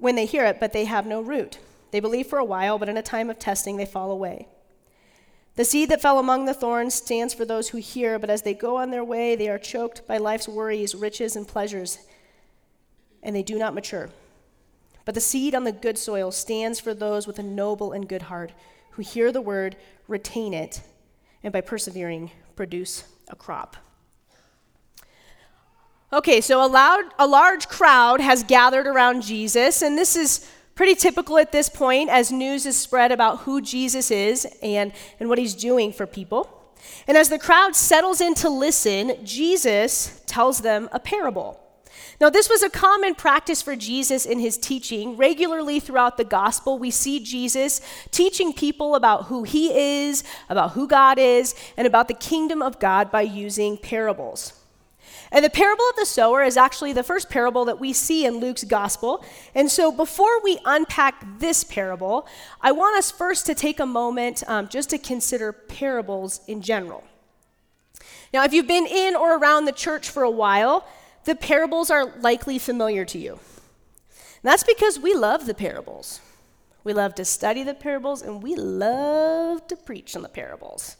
when 0.00 0.16
they 0.16 0.26
hear 0.26 0.44
it, 0.46 0.58
but 0.58 0.72
they 0.72 0.86
have 0.86 1.06
no 1.06 1.20
root. 1.20 1.58
They 1.90 2.00
believe 2.00 2.26
for 2.26 2.38
a 2.38 2.44
while, 2.44 2.78
but 2.78 2.88
in 2.88 2.96
a 2.96 3.02
time 3.02 3.30
of 3.30 3.38
testing 3.38 3.76
they 3.76 3.86
fall 3.86 4.10
away. 4.10 4.48
The 5.56 5.64
seed 5.64 5.88
that 5.90 6.00
fell 6.00 6.18
among 6.18 6.46
the 6.46 6.54
thorns 6.54 6.94
stands 6.94 7.34
for 7.34 7.44
those 7.44 7.68
who 7.68 7.78
hear, 7.78 8.18
but 8.18 8.30
as 8.30 8.42
they 8.42 8.54
go 8.54 8.76
on 8.76 8.90
their 8.90 9.04
way, 9.04 9.36
they 9.36 9.48
are 9.48 9.58
choked 9.58 10.06
by 10.06 10.16
life's 10.16 10.48
worries, 10.48 10.94
riches, 10.94 11.36
and 11.36 11.46
pleasures, 11.46 11.98
and 13.22 13.34
they 13.36 13.42
do 13.42 13.58
not 13.58 13.74
mature. 13.74 14.10
But 15.04 15.14
the 15.14 15.20
seed 15.20 15.54
on 15.54 15.64
the 15.64 15.72
good 15.72 15.98
soil 15.98 16.30
stands 16.30 16.78
for 16.80 16.94
those 16.94 17.26
with 17.26 17.38
a 17.38 17.42
noble 17.42 17.92
and 17.92 18.08
good 18.08 18.22
heart 18.22 18.52
who 18.92 19.02
hear 19.02 19.32
the 19.32 19.40
word, 19.40 19.76
retain 20.08 20.54
it, 20.54 20.80
and 21.42 21.52
by 21.52 21.60
persevering, 21.60 22.30
produce 22.54 23.04
a 23.28 23.36
crop. 23.36 23.76
Okay, 26.12 26.40
so 26.40 26.64
a, 26.64 26.66
loud, 26.66 27.04
a 27.20 27.26
large 27.26 27.68
crowd 27.68 28.20
has 28.20 28.42
gathered 28.42 28.88
around 28.88 29.22
Jesus, 29.22 29.80
and 29.80 29.96
this 29.96 30.16
is 30.16 30.44
pretty 30.74 30.96
typical 30.96 31.38
at 31.38 31.52
this 31.52 31.68
point 31.68 32.10
as 32.10 32.32
news 32.32 32.66
is 32.66 32.76
spread 32.76 33.12
about 33.12 33.40
who 33.40 33.60
Jesus 33.60 34.10
is 34.10 34.44
and, 34.60 34.92
and 35.20 35.28
what 35.28 35.38
he's 35.38 35.54
doing 35.54 35.92
for 35.92 36.08
people. 36.08 36.74
And 37.06 37.16
as 37.16 37.28
the 37.28 37.38
crowd 37.38 37.76
settles 37.76 38.20
in 38.20 38.34
to 38.36 38.48
listen, 38.48 39.24
Jesus 39.24 40.20
tells 40.26 40.62
them 40.62 40.88
a 40.90 40.98
parable. 40.98 41.60
Now, 42.20 42.28
this 42.28 42.50
was 42.50 42.64
a 42.64 42.70
common 42.70 43.14
practice 43.14 43.62
for 43.62 43.76
Jesus 43.76 44.26
in 44.26 44.40
his 44.40 44.58
teaching. 44.58 45.16
Regularly 45.16 45.78
throughout 45.78 46.16
the 46.16 46.24
gospel, 46.24 46.76
we 46.76 46.90
see 46.90 47.20
Jesus 47.20 47.80
teaching 48.10 48.52
people 48.52 48.96
about 48.96 49.26
who 49.26 49.44
he 49.44 50.08
is, 50.08 50.24
about 50.48 50.72
who 50.72 50.88
God 50.88 51.20
is, 51.20 51.54
and 51.76 51.86
about 51.86 52.08
the 52.08 52.14
kingdom 52.14 52.62
of 52.62 52.80
God 52.80 53.12
by 53.12 53.22
using 53.22 53.76
parables. 53.76 54.59
And 55.32 55.44
the 55.44 55.50
parable 55.50 55.84
of 55.90 55.96
the 55.96 56.06
sower 56.06 56.42
is 56.42 56.56
actually 56.56 56.92
the 56.92 57.04
first 57.04 57.30
parable 57.30 57.64
that 57.66 57.78
we 57.78 57.92
see 57.92 58.26
in 58.26 58.38
Luke's 58.38 58.64
gospel. 58.64 59.24
And 59.54 59.70
so, 59.70 59.92
before 59.92 60.42
we 60.42 60.58
unpack 60.64 61.38
this 61.38 61.62
parable, 61.62 62.26
I 62.60 62.72
want 62.72 62.98
us 62.98 63.12
first 63.12 63.46
to 63.46 63.54
take 63.54 63.78
a 63.78 63.86
moment 63.86 64.42
um, 64.48 64.68
just 64.68 64.90
to 64.90 64.98
consider 64.98 65.52
parables 65.52 66.40
in 66.48 66.62
general. 66.62 67.04
Now, 68.32 68.44
if 68.44 68.52
you've 68.52 68.66
been 68.66 68.86
in 68.86 69.14
or 69.14 69.36
around 69.36 69.64
the 69.64 69.72
church 69.72 70.10
for 70.10 70.24
a 70.24 70.30
while, 70.30 70.86
the 71.24 71.34
parables 71.36 71.90
are 71.90 72.06
likely 72.20 72.58
familiar 72.58 73.04
to 73.04 73.18
you. 73.18 73.32
And 73.32 74.50
that's 74.50 74.64
because 74.64 74.98
we 74.98 75.14
love 75.14 75.46
the 75.46 75.54
parables. 75.54 76.20
We 76.82 76.92
love 76.92 77.14
to 77.16 77.24
study 77.24 77.62
the 77.62 77.74
parables 77.74 78.22
and 78.22 78.42
we 78.42 78.56
love 78.56 79.66
to 79.68 79.76
preach 79.76 80.16
on 80.16 80.22
the 80.22 80.28
parables. 80.28 80.96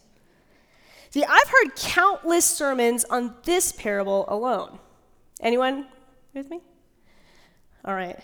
See, 1.10 1.24
I've 1.24 1.48
heard 1.48 1.74
countless 1.76 2.44
sermons 2.44 3.04
on 3.04 3.34
this 3.42 3.72
parable 3.72 4.24
alone. 4.28 4.78
Anyone 5.40 5.86
with 6.34 6.48
me? 6.48 6.60
All 7.84 7.94
right. 7.94 8.18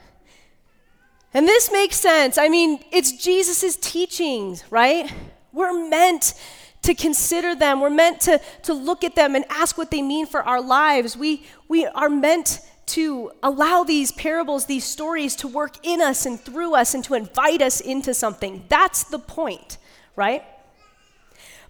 And 1.34 1.48
this 1.48 1.72
makes 1.72 1.96
sense. 1.96 2.38
I 2.38 2.48
mean, 2.48 2.82
it's 2.92 3.12
Jesus' 3.12 3.76
teachings, 3.76 4.64
right? 4.70 5.12
We're 5.52 5.88
meant 5.88 6.34
to 6.82 6.94
consider 6.94 7.56
them. 7.56 7.80
We're 7.80 7.90
meant 7.90 8.20
to, 8.22 8.40
to 8.62 8.72
look 8.72 9.02
at 9.02 9.16
them 9.16 9.34
and 9.34 9.44
ask 9.50 9.76
what 9.76 9.90
they 9.90 10.02
mean 10.02 10.26
for 10.26 10.42
our 10.42 10.62
lives. 10.62 11.16
We, 11.16 11.44
we 11.68 11.86
are 11.86 12.08
meant 12.08 12.60
to 12.86 13.32
allow 13.42 13.82
these 13.82 14.12
parables, 14.12 14.66
these 14.66 14.84
stories 14.84 15.34
to 15.36 15.48
work 15.48 15.84
in 15.84 16.00
us 16.00 16.24
and 16.24 16.38
through 16.38 16.76
us 16.76 16.94
and 16.94 17.02
to 17.04 17.14
invite 17.14 17.60
us 17.60 17.80
into 17.80 18.14
something. 18.14 18.64
That's 18.68 19.02
the 19.04 19.18
point, 19.18 19.78
right? 20.14 20.44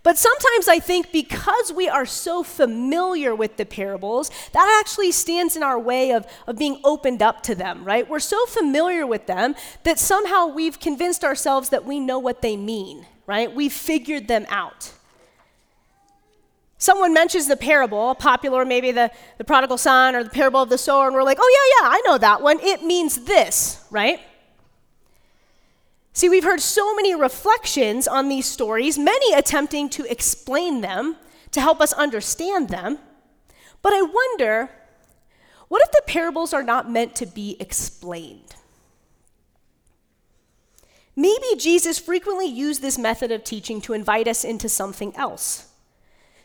But 0.06 0.16
sometimes 0.16 0.68
I 0.68 0.78
think 0.78 1.10
because 1.10 1.72
we 1.72 1.88
are 1.88 2.06
so 2.06 2.44
familiar 2.44 3.34
with 3.34 3.56
the 3.56 3.66
parables, 3.66 4.30
that 4.52 4.80
actually 4.80 5.10
stands 5.10 5.56
in 5.56 5.64
our 5.64 5.80
way 5.80 6.12
of, 6.12 6.28
of 6.46 6.56
being 6.56 6.80
opened 6.84 7.22
up 7.22 7.42
to 7.42 7.56
them, 7.56 7.82
right? 7.82 8.08
We're 8.08 8.20
so 8.20 8.46
familiar 8.46 9.04
with 9.04 9.26
them 9.26 9.56
that 9.82 9.98
somehow 9.98 10.46
we've 10.46 10.78
convinced 10.78 11.24
ourselves 11.24 11.70
that 11.70 11.84
we 11.84 11.98
know 11.98 12.20
what 12.20 12.40
they 12.40 12.56
mean, 12.56 13.04
right? 13.26 13.52
We've 13.52 13.72
figured 13.72 14.28
them 14.28 14.46
out. 14.48 14.92
Someone 16.78 17.12
mentions 17.12 17.48
the 17.48 17.56
parable, 17.56 18.14
popular 18.14 18.64
maybe 18.64 18.92
the, 18.92 19.10
the 19.38 19.44
prodigal 19.44 19.76
son 19.76 20.14
or 20.14 20.22
the 20.22 20.30
parable 20.30 20.62
of 20.62 20.68
the 20.68 20.78
sower, 20.78 21.08
and 21.08 21.16
we're 21.16 21.24
like, 21.24 21.38
oh, 21.40 21.80
yeah, 21.82 21.88
yeah, 21.88 21.92
I 21.92 22.02
know 22.06 22.18
that 22.18 22.42
one. 22.42 22.60
It 22.60 22.84
means 22.84 23.24
this, 23.24 23.84
right? 23.90 24.20
See, 26.16 26.30
we've 26.30 26.44
heard 26.44 26.62
so 26.62 26.94
many 26.94 27.14
reflections 27.14 28.08
on 28.08 28.30
these 28.30 28.46
stories, 28.46 28.98
many 28.98 29.34
attempting 29.34 29.90
to 29.90 30.10
explain 30.10 30.80
them, 30.80 31.16
to 31.50 31.60
help 31.60 31.78
us 31.78 31.92
understand 31.92 32.70
them. 32.70 32.98
But 33.82 33.92
I 33.92 34.00
wonder 34.00 34.70
what 35.68 35.82
if 35.82 35.90
the 35.92 36.00
parables 36.06 36.54
are 36.54 36.62
not 36.62 36.90
meant 36.90 37.16
to 37.16 37.26
be 37.26 37.58
explained? 37.60 38.54
Maybe 41.14 41.54
Jesus 41.58 41.98
frequently 41.98 42.46
used 42.46 42.80
this 42.80 42.96
method 42.96 43.30
of 43.30 43.44
teaching 43.44 43.82
to 43.82 43.92
invite 43.92 44.26
us 44.26 44.42
into 44.42 44.70
something 44.70 45.14
else. 45.16 45.68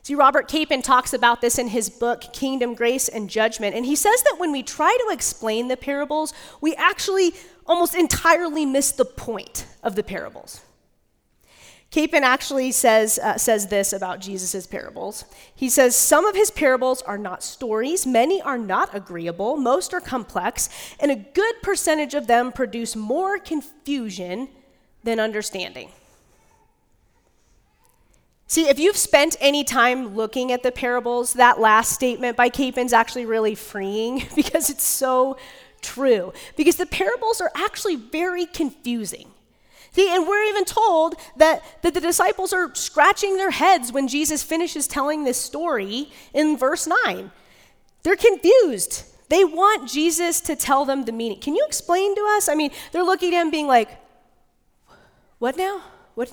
See, 0.04 0.16
Robert 0.16 0.48
Capon 0.48 0.82
talks 0.82 1.14
about 1.14 1.42
this 1.42 1.60
in 1.60 1.68
his 1.68 1.88
book, 1.88 2.34
Kingdom, 2.34 2.74
Grace, 2.74 3.08
and 3.08 3.30
Judgment. 3.30 3.76
And 3.76 3.86
he 3.86 3.96
says 3.96 4.24
that 4.24 4.38
when 4.38 4.52
we 4.52 4.64
try 4.64 4.98
to 5.06 5.14
explain 5.14 5.68
the 5.68 5.78
parables, 5.78 6.34
we 6.60 6.76
actually 6.76 7.36
almost 7.66 7.96
entirely 7.96 8.66
miss 8.66 8.92
the 8.92 9.06
point 9.06 9.66
of 9.84 9.96
the 9.96 10.04
parables. 10.04 10.62
Capon 11.92 12.24
actually 12.24 12.72
says, 12.72 13.20
uh, 13.20 13.38
says 13.38 13.68
this 13.68 13.92
about 13.92 14.22
Jesus' 14.22 14.66
parables. 14.66 15.26
He 15.54 15.68
says, 15.68 15.94
Some 15.94 16.26
of 16.26 16.36
his 16.36 16.50
parables 16.50 17.02
are 17.02 17.18
not 17.18 17.44
stories, 17.44 18.08
many 18.08 18.42
are 18.42 18.58
not 18.58 18.96
agreeable, 18.96 19.58
most 19.58 19.94
are 19.94 20.00
complex, 20.00 20.70
and 21.02 21.12
a 21.12 21.18
good 21.18 21.56
percentage 21.62 22.14
of 22.14 22.28
them 22.28 22.54
produce 22.54 22.96
more 22.96 23.38
confusion 23.38 24.48
than 25.04 25.20
understanding. 25.20 25.90
See, 28.48 28.70
if 28.70 28.80
you've 28.80 28.98
spent 28.98 29.36
any 29.42 29.66
time 29.66 30.16
looking 30.16 30.54
at 30.54 30.64
the 30.64 30.72
parables, 30.72 31.34
that 31.34 31.60
last 31.60 31.92
statement 31.92 32.38
by 32.38 32.50
Capon's 32.50 32.94
actually 32.94 33.26
really 33.26 33.56
freeing 33.56 34.24
because 34.36 34.70
it's 34.70 34.84
so 34.84 35.38
true. 35.82 36.34
Because 36.56 36.76
the 36.76 36.86
parables 36.86 37.42
are 37.42 37.52
actually 37.56 37.96
very 37.96 38.46
confusing. 38.46 39.28
See, 39.94 40.08
and 40.10 40.26
we're 40.26 40.46
even 40.46 40.64
told 40.64 41.16
that, 41.36 41.64
that 41.82 41.94
the 41.94 42.00
disciples 42.00 42.54
are 42.54 42.74
scratching 42.76 43.36
their 43.36 43.52
heads 43.52 43.92
when 43.92 44.08
Jesus 44.08 44.42
finishes 44.42 44.88
telling 44.88 45.26
this 45.26 45.38
story 45.38 46.10
in 46.34 46.58
verse 46.58 46.88
9. 47.06 47.30
They're 48.04 48.16
confused. 48.16 49.04
They 49.28 49.44
want 49.44 49.90
Jesus 49.90 50.40
to 50.42 50.56
tell 50.56 50.86
them 50.86 51.04
the 51.06 51.12
meaning. 51.12 51.40
Can 51.40 51.56
you 51.56 51.66
explain 51.68 52.16
to 52.16 52.22
us? 52.36 52.48
I 52.48 52.56
mean, 52.56 52.72
they're 52.92 53.04
looking 53.04 53.34
at 53.34 53.42
him 53.42 53.52
being 53.52 53.68
like, 53.68 53.90
What 55.40 55.58
now? 55.58 55.82
What? 56.16 56.32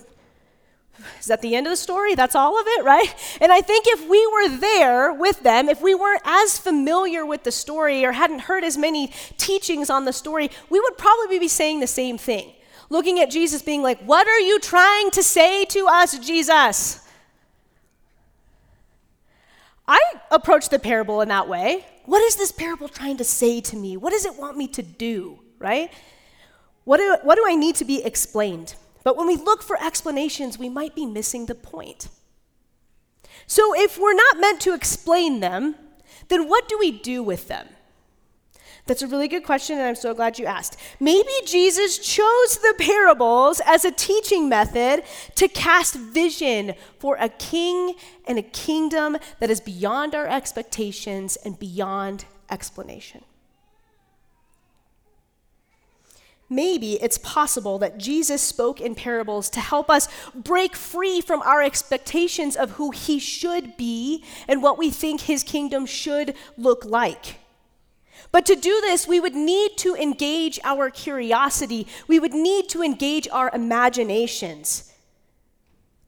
Is 1.20 1.26
that 1.26 1.42
the 1.42 1.54
end 1.54 1.66
of 1.66 1.70
the 1.70 1.76
story? 1.76 2.14
That's 2.14 2.34
all 2.34 2.58
of 2.58 2.66
it, 2.66 2.84
right? 2.84 3.14
And 3.40 3.52
I 3.52 3.60
think 3.60 3.86
if 3.88 4.08
we 4.08 4.26
were 4.26 4.56
there 4.58 5.12
with 5.12 5.42
them, 5.42 5.68
if 5.68 5.80
we 5.80 5.94
weren't 5.94 6.22
as 6.24 6.58
familiar 6.58 7.24
with 7.24 7.44
the 7.44 7.52
story 7.52 8.04
or 8.04 8.12
hadn't 8.12 8.40
heard 8.40 8.64
as 8.64 8.76
many 8.76 9.12
teachings 9.36 9.90
on 9.90 10.04
the 10.04 10.12
story, 10.12 10.50
we 10.70 10.80
would 10.80 10.98
probably 10.98 11.38
be 11.38 11.48
saying 11.48 11.80
the 11.80 11.86
same 11.86 12.18
thing. 12.18 12.52
Looking 12.90 13.20
at 13.20 13.30
Jesus 13.30 13.62
being 13.62 13.82
like, 13.82 14.00
What 14.00 14.26
are 14.26 14.40
you 14.40 14.58
trying 14.60 15.10
to 15.12 15.22
say 15.22 15.64
to 15.66 15.86
us, 15.88 16.18
Jesus? 16.18 17.06
I 19.86 20.00
approach 20.30 20.68
the 20.68 20.78
parable 20.78 21.22
in 21.22 21.28
that 21.28 21.48
way. 21.48 21.86
What 22.04 22.22
is 22.22 22.36
this 22.36 22.52
parable 22.52 22.88
trying 22.88 23.16
to 23.18 23.24
say 23.24 23.60
to 23.62 23.76
me? 23.76 23.96
What 23.96 24.10
does 24.10 24.26
it 24.26 24.36
want 24.38 24.56
me 24.56 24.68
to 24.68 24.82
do, 24.82 25.38
right? 25.58 25.90
What 26.84 26.98
do, 26.98 27.16
what 27.22 27.36
do 27.36 27.44
I 27.46 27.54
need 27.54 27.74
to 27.76 27.84
be 27.84 28.02
explained? 28.04 28.74
But 29.08 29.16
when 29.16 29.26
we 29.26 29.36
look 29.36 29.62
for 29.62 29.82
explanations, 29.82 30.58
we 30.58 30.68
might 30.68 30.94
be 30.94 31.06
missing 31.06 31.46
the 31.46 31.54
point. 31.54 32.08
So 33.46 33.74
if 33.74 33.98
we're 33.98 34.12
not 34.12 34.38
meant 34.38 34.60
to 34.60 34.74
explain 34.74 35.40
them, 35.40 35.76
then 36.28 36.46
what 36.46 36.68
do 36.68 36.76
we 36.78 36.90
do 36.92 37.22
with 37.22 37.48
them? 37.48 37.68
That's 38.84 39.00
a 39.00 39.06
really 39.06 39.26
good 39.26 39.44
question, 39.44 39.78
and 39.78 39.88
I'm 39.88 39.94
so 39.94 40.12
glad 40.12 40.38
you 40.38 40.44
asked. 40.44 40.76
Maybe 41.00 41.30
Jesus 41.46 41.96
chose 41.96 42.58
the 42.58 42.74
parables 42.78 43.62
as 43.64 43.86
a 43.86 43.90
teaching 43.90 44.46
method 44.46 45.04
to 45.36 45.48
cast 45.48 45.94
vision 45.94 46.74
for 46.98 47.16
a 47.18 47.30
king 47.30 47.94
and 48.26 48.38
a 48.38 48.42
kingdom 48.42 49.16
that 49.40 49.48
is 49.48 49.62
beyond 49.62 50.14
our 50.14 50.26
expectations 50.26 51.36
and 51.46 51.58
beyond 51.58 52.26
explanation. 52.50 53.24
Maybe 56.50 56.94
it's 56.94 57.18
possible 57.18 57.78
that 57.78 57.98
Jesus 57.98 58.40
spoke 58.40 58.80
in 58.80 58.94
parables 58.94 59.50
to 59.50 59.60
help 59.60 59.90
us 59.90 60.08
break 60.34 60.76
free 60.76 61.20
from 61.20 61.42
our 61.42 61.62
expectations 61.62 62.56
of 62.56 62.72
who 62.72 62.90
he 62.90 63.18
should 63.18 63.76
be 63.76 64.24
and 64.46 64.62
what 64.62 64.78
we 64.78 64.90
think 64.90 65.22
his 65.22 65.42
kingdom 65.42 65.84
should 65.84 66.34
look 66.56 66.84
like. 66.86 67.36
But 68.32 68.46
to 68.46 68.56
do 68.56 68.80
this, 68.80 69.06
we 69.06 69.20
would 69.20 69.34
need 69.34 69.76
to 69.78 69.94
engage 69.94 70.58
our 70.64 70.90
curiosity. 70.90 71.86
We 72.06 72.18
would 72.18 72.34
need 72.34 72.68
to 72.70 72.82
engage 72.82 73.28
our 73.28 73.50
imaginations. 73.54 74.92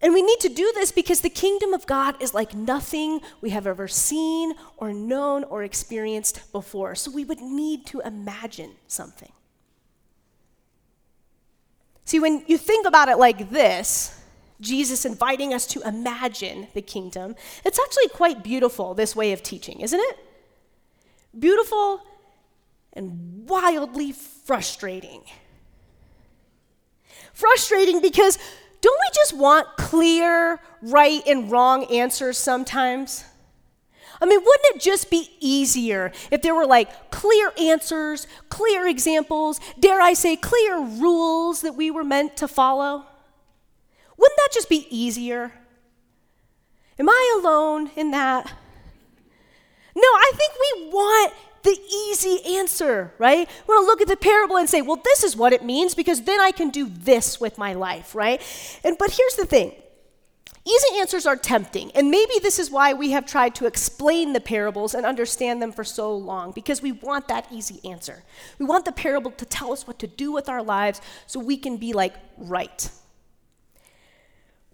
And 0.02 0.14
we 0.14 0.22
need 0.22 0.40
to 0.40 0.48
do 0.48 0.72
this 0.74 0.92
because 0.92 1.20
the 1.20 1.28
kingdom 1.28 1.74
of 1.74 1.86
God 1.86 2.20
is 2.22 2.32
like 2.32 2.54
nothing 2.54 3.20
we 3.42 3.50
have 3.50 3.66
ever 3.66 3.86
seen 3.88 4.54
or 4.78 4.94
known 4.94 5.44
or 5.44 5.62
experienced 5.62 6.50
before. 6.52 6.94
So 6.94 7.10
we 7.10 7.26
would 7.26 7.40
need 7.40 7.84
to 7.86 8.00
imagine 8.00 8.72
something. 8.86 9.32
See, 12.10 12.18
when 12.18 12.42
you 12.48 12.58
think 12.58 12.88
about 12.88 13.08
it 13.08 13.18
like 13.18 13.50
this, 13.50 14.20
Jesus 14.60 15.04
inviting 15.04 15.54
us 15.54 15.64
to 15.66 15.80
imagine 15.86 16.66
the 16.74 16.82
kingdom, 16.82 17.36
it's 17.64 17.78
actually 17.78 18.08
quite 18.08 18.42
beautiful, 18.42 18.94
this 18.94 19.14
way 19.14 19.30
of 19.30 19.44
teaching, 19.44 19.78
isn't 19.78 20.00
it? 20.00 20.18
Beautiful 21.38 22.02
and 22.94 23.48
wildly 23.48 24.10
frustrating. 24.10 25.22
Frustrating 27.32 28.00
because 28.02 28.38
don't 28.80 28.98
we 29.06 29.10
just 29.14 29.36
want 29.36 29.68
clear, 29.76 30.58
right, 30.82 31.22
and 31.28 31.48
wrong 31.48 31.84
answers 31.92 32.36
sometimes? 32.36 33.24
I 34.20 34.26
mean, 34.26 34.38
wouldn't 34.38 34.76
it 34.76 34.80
just 34.80 35.10
be 35.10 35.30
easier 35.40 36.12
if 36.30 36.42
there 36.42 36.54
were 36.54 36.66
like 36.66 37.10
clear 37.10 37.52
answers, 37.58 38.26
clear 38.48 38.86
examples, 38.86 39.60
dare 39.78 40.00
I 40.00 40.12
say, 40.12 40.36
clear 40.36 40.78
rules 40.78 41.62
that 41.62 41.74
we 41.74 41.90
were 41.90 42.04
meant 42.04 42.36
to 42.38 42.48
follow? 42.48 43.06
Wouldn't 44.18 44.36
that 44.36 44.50
just 44.52 44.68
be 44.68 44.86
easier? 44.90 45.52
Am 46.98 47.08
I 47.08 47.40
alone 47.40 47.90
in 47.96 48.10
that? 48.10 48.46
No, 49.96 50.02
I 50.02 50.32
think 50.34 50.52
we 50.60 50.88
want 50.90 51.32
the 51.62 51.78
easy 52.08 52.56
answer, 52.58 53.12
right? 53.18 53.48
We're 53.66 53.76
gonna 53.76 53.86
look 53.86 54.02
at 54.02 54.08
the 54.08 54.16
parable 54.16 54.56
and 54.56 54.68
say, 54.68 54.82
well, 54.82 55.00
this 55.02 55.24
is 55.24 55.36
what 55.36 55.52
it 55.52 55.64
means 55.64 55.94
because 55.94 56.22
then 56.22 56.40
I 56.40 56.52
can 56.52 56.70
do 56.70 56.86
this 56.88 57.40
with 57.40 57.58
my 57.58 57.72
life, 57.72 58.14
right? 58.14 58.40
And 58.84 58.96
but 58.98 59.10
here's 59.10 59.34
the 59.36 59.46
thing 59.46 59.72
Easy 60.64 60.98
answers 60.98 61.24
are 61.24 61.36
tempting, 61.36 61.90
and 61.92 62.10
maybe 62.10 62.34
this 62.42 62.58
is 62.58 62.70
why 62.70 62.92
we 62.92 63.12
have 63.12 63.24
tried 63.24 63.54
to 63.54 63.66
explain 63.66 64.34
the 64.34 64.40
parables 64.40 64.94
and 64.94 65.06
understand 65.06 65.62
them 65.62 65.72
for 65.72 65.84
so 65.84 66.14
long, 66.14 66.52
because 66.52 66.82
we 66.82 66.92
want 66.92 67.28
that 67.28 67.46
easy 67.50 67.80
answer. 67.88 68.22
We 68.58 68.66
want 68.66 68.84
the 68.84 68.92
parable 68.92 69.30
to 69.30 69.46
tell 69.46 69.72
us 69.72 69.86
what 69.86 69.98
to 70.00 70.06
do 70.06 70.32
with 70.32 70.50
our 70.50 70.62
lives 70.62 71.00
so 71.26 71.40
we 71.40 71.56
can 71.56 71.78
be 71.78 71.94
like, 71.94 72.14
right. 72.36 72.90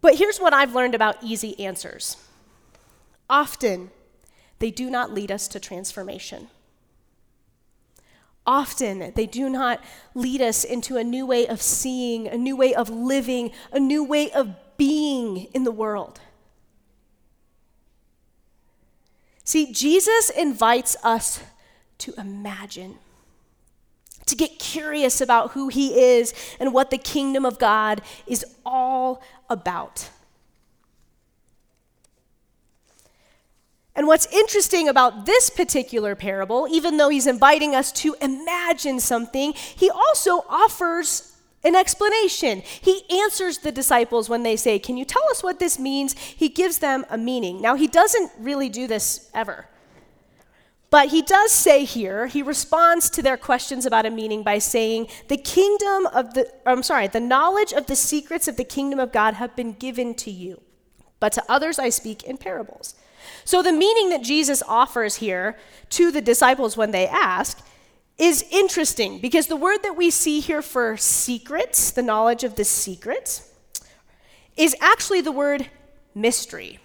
But 0.01 0.17
here's 0.17 0.39
what 0.39 0.53
I've 0.53 0.75
learned 0.75 0.95
about 0.95 1.23
easy 1.23 1.59
answers 1.61 2.17
often, 3.31 3.91
they 4.59 4.71
do 4.71 4.91
not 4.91 5.13
lead 5.13 5.31
us 5.31 5.47
to 5.49 5.61
transformation. 5.61 6.49
Often, 8.45 9.13
they 9.15 9.27
do 9.27 9.49
not 9.49 9.83
lead 10.15 10.41
us 10.41 10.63
into 10.63 10.97
a 10.97 11.03
new 11.03 11.27
way 11.27 11.49
of 11.49 11.61
seeing, 11.61 12.29
a 12.29 12.37
new 12.37 12.57
way 12.57 12.75
of 12.75 12.89
living, 12.89 13.51
a 13.73 13.81
new 13.81 14.05
way 14.05 14.31
of 14.31 14.55
being 14.77 15.49
in 15.55 15.65
the 15.65 15.71
world. 15.71 16.21
See, 19.45 19.73
Jesus 19.73 20.29
invites 20.31 20.97
us 21.05 21.41
to 21.99 22.13
imagine, 22.19 22.97
to 24.27 24.35
get 24.35 24.59
curious 24.59 25.21
about 25.21 25.53
who 25.53 25.69
he 25.69 26.01
is 26.01 26.35
and 26.59 26.75
what 26.75 26.91
the 26.91 26.99
kingdom 26.99 27.45
of 27.45 27.59
God 27.59 28.03
is 28.27 28.45
all 28.65 29.23
about. 29.49 30.11
And 33.95 34.07
what's 34.07 34.27
interesting 34.27 34.89
about 34.89 35.25
this 35.25 35.49
particular 35.49 36.15
parable, 36.15 36.69
even 36.71 36.99
though 36.99 37.09
he's 37.09 37.27
inviting 37.27 37.75
us 37.75 37.91
to 37.93 38.15
imagine 38.21 39.01
something, 39.01 39.55
he 39.55 39.89
also 39.89 40.45
offers 40.51 41.36
an 41.67 41.75
explanation. 41.75 42.63
He 42.65 43.03
answers 43.11 43.59
the 43.59 43.73
disciples 43.73 44.29
when 44.29 44.45
they 44.45 44.57
say, 44.57 44.79
Can 44.79 44.97
you 44.97 45.05
tell 45.05 45.25
us 45.31 45.43
what 45.43 45.59
this 45.59 45.79
means? 45.79 46.15
He 46.15 46.49
gives 46.49 46.79
them 46.79 47.05
a 47.11 47.19
meaning. 47.19 47.61
Now, 47.61 47.75
he 47.75 47.89
doesn't 47.89 48.31
really 48.39 48.69
do 48.69 48.87
this 48.87 49.29
ever. 49.35 49.67
But 50.89 51.09
he 51.09 51.21
does 51.21 51.51
say 51.51 51.85
here, 51.85 52.27
he 52.27 52.43
responds 52.43 53.11
to 53.11 53.23
their 53.23 53.37
questions 53.37 53.85
about 53.85 54.07
a 54.07 54.11
meaning 54.11 54.45
by 54.45 54.59
saying, 54.59 55.09
The 55.29 55.37
kingdom 55.37 56.07
of 56.07 56.35
the, 56.35 56.51
I'm 56.65 56.85
sorry, 56.85 57.09
the 57.09 57.21
knowledge 57.21 57.73
of 57.73 57.87
the 57.87 57.97
secrets 57.97 58.47
of 58.47 58.57
the 58.57 58.65
kingdom 58.65 59.01
of 59.01 59.13
God 59.13 59.35
have 59.35 59.57
been 59.57 59.73
given 59.73 60.15
to 60.15 60.31
you, 60.31 60.63
but 61.19 61.33
to 61.33 61.45
others 61.49 61.81
I 61.81 61.89
speak 61.89 62.23
in 62.23 62.39
parables. 62.39 62.95
So 63.45 63.63
the 63.63 63.73
meaning 63.73 64.11
that 64.11 64.23
Jesus 64.23 64.63
offers 64.69 65.17
here 65.17 65.59
to 65.91 66.13
the 66.13 66.21
disciples 66.21 66.77
when 66.77 66.93
they 66.93 67.09
ask 67.09 67.67
is 68.19 68.45
interesting 68.51 69.19
because 69.19 69.47
the 69.47 69.57
word 69.57 69.83
that 69.83 69.97
we 69.97 70.11
see 70.11 70.41
here 70.41 70.63
for 70.63 70.97
secrets, 70.97 71.91
the 71.91 72.03
knowledge 72.03 72.45
of 72.45 72.55
the 72.57 72.65
secrets, 72.65 73.51
is 74.57 74.75
actually 74.81 75.21
the 75.21 75.33
word 75.33 75.69
mystery. 76.15 76.79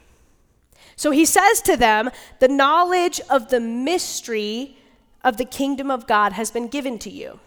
So 0.95 1.11
he 1.11 1.25
says 1.25 1.61
to 1.63 1.77
them, 1.77 2.11
The 2.39 2.47
knowledge 2.47 3.21
of 3.29 3.49
the 3.49 3.61
mystery 3.61 4.77
of 5.23 5.37
the 5.37 5.45
kingdom 5.45 5.89
of 5.89 6.05
God 6.05 6.33
has 6.33 6.51
been 6.51 6.67
given 6.67 6.99
to 6.99 7.09
you. 7.09 7.39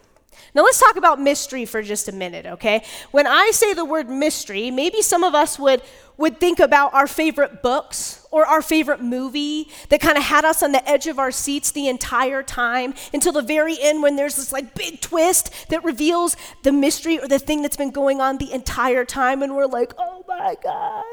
Now, 0.55 0.63
let's 0.63 0.81
talk 0.81 0.97
about 0.97 1.21
mystery 1.21 1.65
for 1.65 1.83
just 1.83 2.09
a 2.09 2.13
minute, 2.13 2.47
okay? 2.47 2.85
When 3.11 3.27
I 3.27 3.51
say 3.53 3.75
the 3.75 3.85
word 3.85 4.09
mystery, 4.09 4.71
maybe 4.71 5.03
some 5.03 5.25
of 5.25 5.35
us 5.35 5.59
would, 5.59 5.83
would 6.17 6.39
think 6.39 6.61
about 6.61 6.95
our 6.95 7.07
favorite 7.07 7.63
books 7.63 8.27
or 8.31 8.47
our 8.47 8.63
favorite 8.63 9.01
movie 9.01 9.69
that 9.89 10.01
kind 10.01 10.17
of 10.17 10.25
had 10.25 10.45
us 10.45 10.63
on 10.63 10.73
the 10.73 10.89
edge 10.89 11.07
of 11.07 11.19
our 11.19 11.31
seats 11.31 11.71
the 11.73 11.89
entire 11.89 12.43
time 12.43 12.95
until 13.13 13.33
the 13.33 13.43
very 13.43 13.77
end 13.81 14.03
when 14.03 14.17
there's 14.17 14.37
this 14.37 14.53
like 14.53 14.75
big 14.75 15.01
twist 15.01 15.53
that 15.69 15.85
reveals 15.85 16.37
the 16.63 16.73
mystery 16.73 17.19
or 17.19 17.29
the 17.29 17.39
thing 17.39 17.63
that's 17.63 17.77
been 17.77 17.91
going 17.91 18.21
on 18.21 18.39
the 18.39 18.53
entire 18.53 19.05
time, 19.05 19.43
and 19.43 19.55
we're 19.55 19.67
like, 19.67 19.93
oh 19.99 20.25
my 20.27 20.57
gosh. 20.63 21.05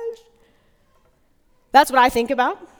That's 1.71 1.91
what 1.91 1.99
I 1.99 2.09
think 2.09 2.31
about. 2.31 2.70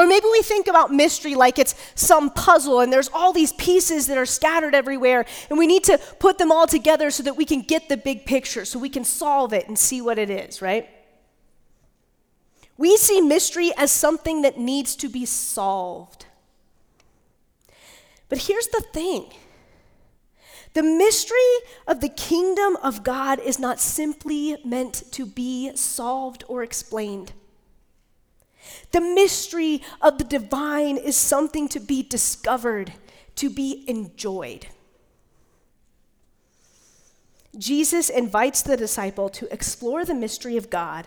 Or 0.00 0.06
maybe 0.06 0.24
we 0.32 0.40
think 0.40 0.66
about 0.66 0.90
mystery 0.90 1.34
like 1.34 1.58
it's 1.58 1.74
some 1.94 2.30
puzzle 2.30 2.80
and 2.80 2.90
there's 2.90 3.10
all 3.12 3.34
these 3.34 3.52
pieces 3.52 4.06
that 4.06 4.16
are 4.16 4.24
scattered 4.24 4.74
everywhere, 4.74 5.26
and 5.50 5.58
we 5.58 5.66
need 5.66 5.84
to 5.84 5.98
put 6.18 6.38
them 6.38 6.50
all 6.50 6.66
together 6.66 7.10
so 7.10 7.22
that 7.22 7.36
we 7.36 7.44
can 7.44 7.60
get 7.60 7.90
the 7.90 7.98
big 7.98 8.24
picture, 8.24 8.64
so 8.64 8.78
we 8.78 8.88
can 8.88 9.04
solve 9.04 9.52
it 9.52 9.68
and 9.68 9.78
see 9.78 10.00
what 10.00 10.18
it 10.18 10.30
is, 10.30 10.62
right? 10.62 10.88
We 12.78 12.96
see 12.96 13.20
mystery 13.20 13.72
as 13.76 13.92
something 13.92 14.40
that 14.40 14.58
needs 14.58 14.96
to 14.96 15.08
be 15.10 15.26
solved. 15.26 16.24
But 18.30 18.38
here's 18.38 18.68
the 18.68 18.82
thing 18.94 19.26
the 20.72 20.82
mystery 20.82 21.36
of 21.86 22.00
the 22.00 22.08
kingdom 22.08 22.78
of 22.82 23.04
God 23.04 23.38
is 23.38 23.58
not 23.58 23.78
simply 23.78 24.56
meant 24.64 25.02
to 25.12 25.26
be 25.26 25.76
solved 25.76 26.42
or 26.48 26.62
explained. 26.62 27.34
The 28.92 29.00
mystery 29.00 29.82
of 30.00 30.18
the 30.18 30.24
divine 30.24 30.96
is 30.96 31.16
something 31.16 31.68
to 31.68 31.80
be 31.80 32.02
discovered, 32.02 32.92
to 33.36 33.48
be 33.48 33.84
enjoyed. 33.86 34.66
Jesus 37.56 38.08
invites 38.08 38.62
the 38.62 38.76
disciple 38.76 39.28
to 39.30 39.52
explore 39.52 40.04
the 40.04 40.14
mystery 40.14 40.56
of 40.56 40.70
God, 40.70 41.06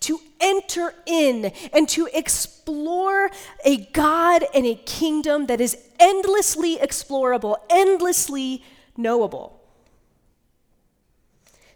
to 0.00 0.18
enter 0.40 0.94
in 1.06 1.52
and 1.72 1.88
to 1.90 2.08
explore 2.12 3.30
a 3.64 3.76
God 3.92 4.44
and 4.54 4.66
a 4.66 4.74
kingdom 4.74 5.46
that 5.46 5.60
is 5.60 5.76
endlessly 5.98 6.76
explorable, 6.76 7.56
endlessly 7.70 8.62
knowable. 8.96 9.59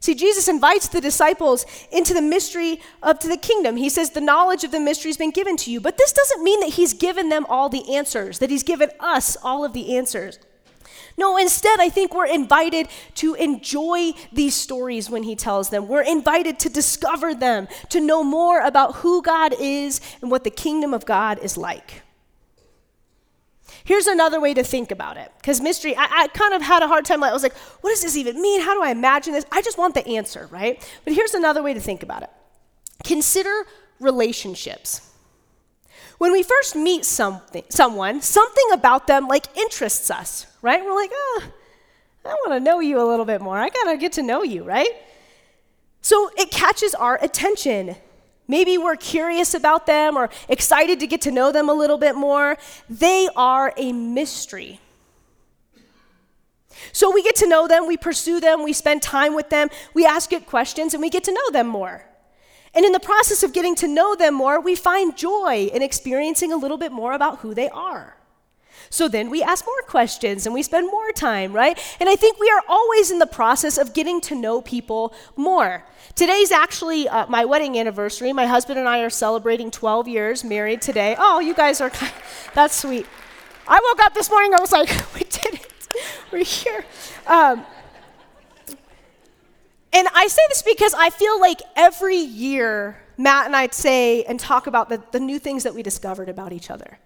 See, 0.05 0.15
Jesus 0.15 0.49
invites 0.49 0.89
the 0.89 1.01
disciples 1.01 1.65
into 1.91 2.13
the 2.13 2.21
mystery 2.21 2.79
of 3.03 3.21
the 3.21 3.39
kingdom. 3.39 3.77
He 3.77 3.89
says, 3.89 4.11
The 4.11 4.21
knowledge 4.21 4.63
of 4.63 4.71
the 4.71 4.79
mystery 4.79 5.09
has 5.09 5.17
been 5.17 5.31
given 5.31 5.57
to 5.57 5.71
you. 5.71 5.81
But 5.81 5.97
this 5.97 6.13
doesn't 6.13 6.45
mean 6.45 6.61
that 6.61 6.75
he's 6.75 6.93
given 6.93 7.31
them 7.31 7.47
all 7.49 7.71
the 7.71 7.95
answers, 7.97 8.39
that 8.41 8.51
he's 8.51 8.63
given 8.63 8.91
us 9.01 9.35
all 9.43 9.65
of 9.65 9.73
the 9.73 9.97
answers. 9.97 10.39
No, 11.17 11.39
instead, 11.39 11.81
I 11.81 11.89
think 11.89 12.15
we're 12.15 12.27
invited 12.27 12.89
to 13.15 13.33
enjoy 13.37 14.13
these 14.31 14.55
stories 14.55 15.09
when 15.09 15.23
he 15.23 15.35
tells 15.35 15.71
them. 15.71 15.89
We're 15.89 16.03
invited 16.03 16.59
to 16.59 16.69
discover 16.69 17.35
them, 17.35 17.67
to 17.89 17.99
know 17.99 18.23
more 18.23 18.61
about 18.61 18.97
who 18.97 19.23
God 19.23 19.55
is 19.59 20.03
and 20.21 20.31
what 20.31 20.45
the 20.45 20.51
kingdom 20.51 20.93
of 20.93 21.07
God 21.07 21.39
is 21.39 21.57
like. 21.57 22.04
Here's 23.85 24.07
another 24.07 24.41
way 24.41 24.55
to 24.55 24.65
think 24.65 24.91
about 24.91 25.19
it. 25.19 25.31
Because 25.37 25.61
mystery, 25.61 25.95
I, 25.95 26.05
I, 26.05 26.29
kind 26.29 26.55
of 26.55 26.63
had 26.63 26.83
a 26.83 26.89
hard 26.89 27.05
time. 27.05 27.23
I 27.23 27.33
was 27.33 27.43
like, 27.43 27.55
what 27.83 27.91
does 27.91 28.03
this 28.03 28.17
even 28.17 28.41
mean? 28.41 28.63
How 28.63 28.75
do 28.75 28.83
I 28.83 28.91
imagine 28.91 29.35
this? 29.35 29.45
I 29.53 29.61
just 29.61 29.77
want 29.77 29.95
the 29.95 30.07
answer, 30.07 30.49
right? 30.51 30.83
But 31.05 31.13
here's 31.13 31.35
another 31.35 31.63
way 31.63 31.75
to 31.75 31.81
think 31.81 32.03
about 32.03 32.23
it 32.23 32.31
consider 33.05 33.53
relationships. 34.01 35.11
When 36.17 36.33
we 36.33 36.43
first 36.43 36.75
meet 36.75 37.05
something, 37.05 37.65
someone, 37.69 38.23
something 38.23 38.65
about 38.73 39.07
them 39.07 39.29
like 39.29 39.55
interests 39.57 40.11
us, 40.11 40.47
right? 40.63 40.83
We're 40.83 40.95
like, 40.95 41.11
oh, 41.13 41.43
I 42.25 42.29
want 42.29 42.53
to 42.53 42.61
know 42.61 42.81
you 42.81 43.01
a 43.01 43.05
little 43.05 43.27
bit 43.27 43.43
more. 43.43 43.59
I 43.59 43.69
got 43.69 43.91
to 43.91 43.99
get 43.99 44.13
to 44.13 44.23
know 44.23 44.43
you, 44.43 44.63
right? 44.63 44.89
So 46.01 46.31
it 46.39 46.51
catches 46.51 46.95
our 46.95 47.23
attention. 47.23 47.97
Maybe 48.47 48.77
we're 48.77 48.97
curious 48.97 49.55
about 49.55 49.87
them 49.87 50.17
or 50.17 50.31
excited 50.49 51.01
to 51.01 51.07
get 51.07 51.23
to 51.23 51.31
know 51.31 51.51
them 51.51 51.69
a 51.69 51.73
little 51.73 51.99
bit 51.99 52.15
more. 52.15 52.59
They 52.89 53.29
are 53.35 53.73
a 53.77 53.93
mystery. 53.93 54.81
So 56.93 57.11
we 57.11 57.23
get 57.23 57.37
to 57.37 57.49
know 57.49 57.67
them, 57.67 57.87
we 57.87 57.97
pursue 57.97 58.41
them, 58.41 58.63
we 58.63 58.73
spend 58.73 59.03
time 59.03 59.35
with 59.35 59.49
them, 59.49 59.69
we 59.95 60.05
ask 60.05 60.29
good 60.29 60.47
questions, 60.47 60.93
and 60.93 61.01
we 61.01 61.09
get 61.09 61.25
to 61.25 61.33
know 61.33 61.51
them 61.51 61.67
more. 61.67 62.05
And 62.75 62.85
in 62.85 62.93
the 62.93 63.01
process 63.01 63.43
of 63.43 63.53
getting 63.53 63.77
to 63.77 63.89
know 63.89 64.17
them 64.17 64.35
more, 64.35 64.61
we 64.61 64.75
find 64.75 65.17
joy 65.17 65.71
in 65.73 65.83
experiencing 65.83 66.53
a 66.53 66.57
little 66.57 66.77
bit 66.77 66.93
more 66.93 67.13
about 67.13 67.39
who 67.39 67.55
they 67.55 67.69
are. 67.69 68.17
So 68.95 69.09
then 69.09 69.29
we 69.29 69.43
ask 69.43 69.67
more 69.67 69.83
questions 69.89 70.47
and 70.47 70.55
we 70.55 70.63
spend 70.63 70.87
more 70.87 71.11
time, 71.11 71.53
right? 71.53 71.77
And 71.99 72.09
I 72.09 72.15
think 72.15 72.39
we 72.39 72.49
are 72.49 72.63
always 72.69 73.11
in 73.11 73.19
the 73.19 73.27
process 73.27 73.77
of 73.77 73.93
getting 73.93 74.21
to 74.21 74.37
know 74.37 74.63
people 74.63 75.13
more. 75.35 75.85
Today's 76.15 76.53
actually 76.53 77.09
uh, 77.09 77.27
my 77.27 77.45
wedding 77.45 77.77
anniversary. 77.77 78.33
My 78.33 78.47
husband 78.47 78.79
and 78.79 78.89
I 78.89 79.01
are 79.01 79.11
celebrating 79.11 79.73
12 79.73 80.07
years 80.07 80.45
married 80.45 80.81
today. 80.81 81.17
Oh, 81.19 81.41
you 81.41 81.55
guys 81.55 81.81
are, 81.81 81.91
that's 82.55 82.77
sweet. 82.77 83.05
I 83.67 83.81
woke 83.83 84.07
up 84.07 84.15
this 84.15 84.31
morning, 84.31 84.55
I 84.55 84.61
was 84.61 84.71
like, 84.71 84.89
we 85.15 85.23
did 85.23 85.55
it. 85.55 85.89
We're 86.31 86.45
here. 86.45 86.85
Um, 87.27 87.67
and 89.93 90.07
I 90.15 90.29
say 90.29 90.43
this 90.51 90.63
because 90.63 90.95
I 90.95 91.11
feel 91.11 91.41
like 91.41 91.61
every 91.75 92.19
year, 92.19 93.03
Matt 93.19 93.47
and 93.47 93.57
I 93.57 93.67
say 93.73 94.23
and 94.23 94.39
talk 94.39 94.69
about 94.69 94.89
the, 94.89 95.03
the 95.11 95.19
new 95.19 95.41
things 95.41 95.65
that 95.65 95.75
we 95.75 95.83
discovered 95.83 96.29
about 96.29 96.53
each 96.53 96.71
other. 96.71 97.01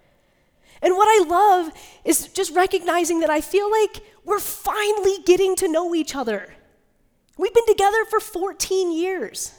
And 0.82 0.96
what 0.96 1.08
I 1.08 1.24
love 1.26 1.72
is 2.04 2.28
just 2.28 2.54
recognizing 2.54 3.20
that 3.20 3.30
I 3.30 3.40
feel 3.40 3.70
like 3.70 4.02
we're 4.24 4.38
finally 4.38 5.18
getting 5.24 5.56
to 5.56 5.68
know 5.68 5.94
each 5.94 6.14
other. 6.14 6.54
We've 7.36 7.54
been 7.54 7.66
together 7.66 8.04
for 8.04 8.20
14 8.20 8.92
years. 8.92 9.57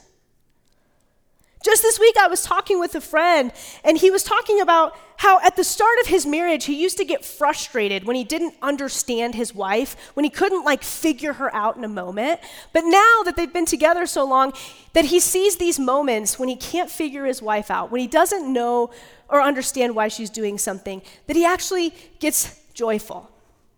Just 1.62 1.82
this 1.82 2.00
week, 2.00 2.16
I 2.18 2.26
was 2.26 2.42
talking 2.42 2.80
with 2.80 2.94
a 2.94 3.02
friend, 3.02 3.52
and 3.84 3.98
he 3.98 4.10
was 4.10 4.22
talking 4.22 4.62
about 4.62 4.96
how 5.18 5.40
at 5.40 5.56
the 5.56 5.64
start 5.64 5.98
of 6.00 6.06
his 6.06 6.24
marriage, 6.24 6.64
he 6.64 6.80
used 6.80 6.96
to 6.96 7.04
get 7.04 7.22
frustrated 7.22 8.04
when 8.04 8.16
he 8.16 8.24
didn't 8.24 8.54
understand 8.62 9.34
his 9.34 9.54
wife, 9.54 9.94
when 10.14 10.24
he 10.24 10.30
couldn't 10.30 10.64
like 10.64 10.82
figure 10.82 11.34
her 11.34 11.54
out 11.54 11.76
in 11.76 11.84
a 11.84 11.88
moment. 11.88 12.40
But 12.72 12.84
now 12.86 13.22
that 13.24 13.34
they've 13.36 13.52
been 13.52 13.66
together 13.66 14.06
so 14.06 14.24
long, 14.24 14.54
that 14.94 15.06
he 15.06 15.20
sees 15.20 15.56
these 15.56 15.78
moments 15.78 16.38
when 16.38 16.48
he 16.48 16.56
can't 16.56 16.90
figure 16.90 17.26
his 17.26 17.42
wife 17.42 17.70
out, 17.70 17.90
when 17.90 18.00
he 18.00 18.06
doesn't 18.06 18.50
know 18.50 18.90
or 19.28 19.42
understand 19.42 19.94
why 19.94 20.08
she's 20.08 20.30
doing 20.30 20.56
something, 20.56 21.02
that 21.26 21.36
he 21.36 21.44
actually 21.44 21.92
gets 22.20 22.58
joyful 22.72 23.30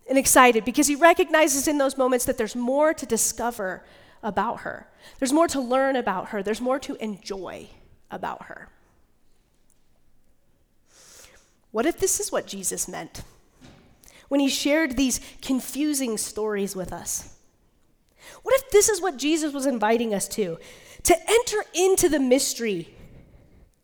and 0.09 0.17
excited 0.17 0.65
because 0.65 0.87
he 0.87 0.95
recognizes 0.95 1.67
in 1.67 1.79
those 1.79 1.99
moments 1.99 2.27
that 2.27 2.39
there's 2.39 2.55
more 2.55 2.95
to 2.95 3.07
discover 3.07 3.83
about 4.23 4.61
her. 4.61 4.89
There's 5.19 5.33
more 5.33 5.49
to 5.49 5.61
learn 5.61 5.97
about 5.97 6.29
her. 6.29 6.43
There's 6.43 6.61
more 6.61 6.79
to 6.81 6.95
enjoy 6.97 7.69
about 8.11 8.45
her. 8.45 8.69
What 11.71 11.87
if 11.87 11.99
this 11.99 12.21
is 12.21 12.31
what 12.31 12.47
Jesus 12.47 12.87
meant 12.87 13.23
when 14.29 14.41
he 14.41 14.49
shared 14.49 14.97
these 14.97 15.21
confusing 15.41 16.19
stories 16.19 16.77
with 16.77 16.93
us? 16.93 17.37
What 18.43 18.55
if 18.55 18.71
this 18.71 18.89
is 18.89 19.01
what 19.01 19.17
Jesus 19.17 19.53
was 19.53 19.67
inviting 19.67 20.15
us 20.15 20.29
to? 20.29 20.59
To 21.05 21.17
enter 21.29 21.65
into 21.75 22.09
the 22.09 22.21
mystery. 22.21 22.95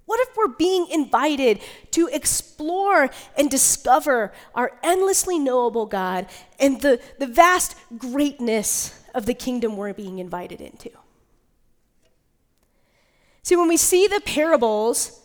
What 0.05 0.21
if 0.21 0.37
we're 0.37 0.49
being 0.49 0.87
invited 0.91 1.61
to 1.93 2.09
explore 2.09 3.11
and 3.37 3.51
discover 3.51 4.33
our 4.55 4.79
endlessly 4.83 5.39
knowable 5.39 5.87
God 5.87 6.27
and 6.59 6.81
the, 6.81 7.01
the 7.19 7.27
vast 7.27 7.77
greatness 7.99 8.99
of 9.19 9.27
the 9.27 9.35
kingdom 9.35 9.77
we're 9.77 9.93
being 9.93 10.19
invited 10.19 10.63
into? 10.63 10.91
See, 13.43 13.57
when 13.57 13.69
we 13.69 13.77
see 13.77 14.07
the 14.07 14.23
parables, 14.25 15.21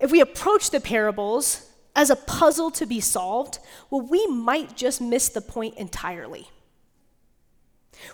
if 0.00 0.10
we 0.10 0.20
approach 0.20 0.70
the 0.70 0.80
parables 0.80 1.70
as 1.94 2.08
a 2.08 2.16
puzzle 2.16 2.70
to 2.70 2.86
be 2.86 3.00
solved, 3.00 3.58
well, 3.90 4.00
we 4.00 4.26
might 4.26 4.76
just 4.76 5.00
miss 5.00 5.28
the 5.28 5.40
point 5.40 5.76
entirely. 5.76 6.48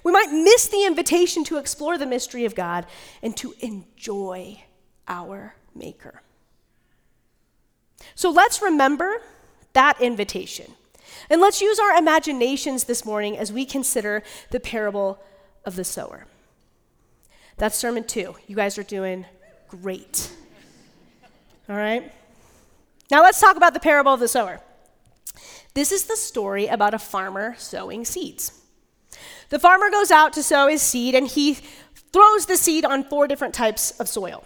We 0.03 0.13
might 0.13 0.31
miss 0.33 0.67
the 0.69 0.85
invitation 0.85 1.45
to 1.45 1.59
explore 1.59 1.97
the 1.97 2.07
mystery 2.07 2.45
of 2.45 2.55
God 2.55 2.87
and 3.23 3.37
to 3.37 3.55
enjoy 3.61 4.63
our 5.07 5.55
Maker. 5.75 6.23
So 8.15 8.31
let's 8.31 8.61
remember 8.63 9.23
that 9.75 10.01
invitation. 10.01 10.73
And 11.31 11.41
let's 11.41 11.61
use 11.61 11.79
our 11.79 11.97
imaginations 11.97 12.85
this 12.85 13.05
morning 13.05 13.37
as 13.37 13.53
we 13.53 13.65
consider 13.65 14.23
the 14.51 14.61
parable 14.61 15.19
of 15.65 15.77
the 15.77 15.85
sower. 15.85 16.27
That's 17.59 17.77
sermon 17.77 18.05
two. 18.05 18.37
You 18.47 18.57
guys 18.57 18.79
are 18.79 18.83
doing 18.83 19.27
great. 19.69 20.31
All 21.69 21.77
right? 21.77 22.13
Now 23.11 23.23
let's 23.23 23.41
talk 23.41 23.57
about 23.57 23.75
the 23.75 23.81
parable 23.81 24.15
of 24.15 24.21
the 24.21 24.29
sower. 24.29 24.61
This 25.75 25.93
is 25.93 26.05
the 26.05 26.17
story 26.17 26.67
about 26.67 26.95
a 26.95 26.99
farmer 26.99 27.55
sowing 27.59 28.05
seeds. 28.05 28.53
The 29.51 29.59
farmer 29.59 29.91
goes 29.91 30.11
out 30.11 30.33
to 30.35 30.43
sow 30.43 30.69
his 30.69 30.83
seed 30.83 31.15
and 31.15 31.27
he 31.27 31.59
throws 32.13 32.47
the 32.47 32.57
seed 32.57 32.85
on 32.85 33.05
four 33.05 33.27
different 33.27 33.55
types 33.55 33.99
of 34.01 34.09
soil. 34.09 34.45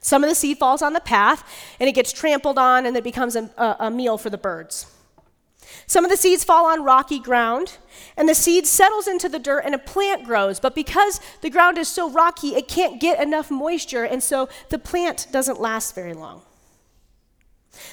Some 0.00 0.24
of 0.24 0.30
the 0.30 0.34
seed 0.34 0.58
falls 0.58 0.82
on 0.82 0.92
the 0.92 1.00
path 1.00 1.44
and 1.78 1.88
it 1.88 1.92
gets 1.92 2.12
trampled 2.12 2.58
on 2.58 2.86
and 2.86 2.96
it 2.96 3.04
becomes 3.04 3.36
a, 3.36 3.50
a, 3.78 3.90
meal 3.90 4.18
for 4.18 4.30
the 4.30 4.38
birds. 4.38 4.86
Some 5.86 6.04
of 6.04 6.10
the 6.10 6.16
seeds 6.16 6.44
fall 6.44 6.66
on 6.66 6.84
rocky 6.84 7.18
ground, 7.18 7.78
and 8.16 8.28
the 8.28 8.34
seed 8.34 8.66
settles 8.66 9.08
into 9.08 9.28
the 9.28 9.38
dirt 9.38 9.64
and 9.64 9.74
a 9.74 9.78
plant 9.78 10.24
grows. 10.24 10.60
But 10.60 10.74
because 10.74 11.20
the 11.40 11.50
ground 11.50 11.78
is 11.78 11.88
so 11.88 12.10
rocky, 12.10 12.54
it 12.54 12.68
can't 12.68 13.00
get 13.00 13.20
enough 13.20 13.50
moisture, 13.50 14.04
and 14.04 14.22
so 14.22 14.48
the 14.68 14.78
plant 14.78 15.26
doesn't 15.32 15.60
last 15.60 15.94
very 15.94 16.14
long. 16.14 16.42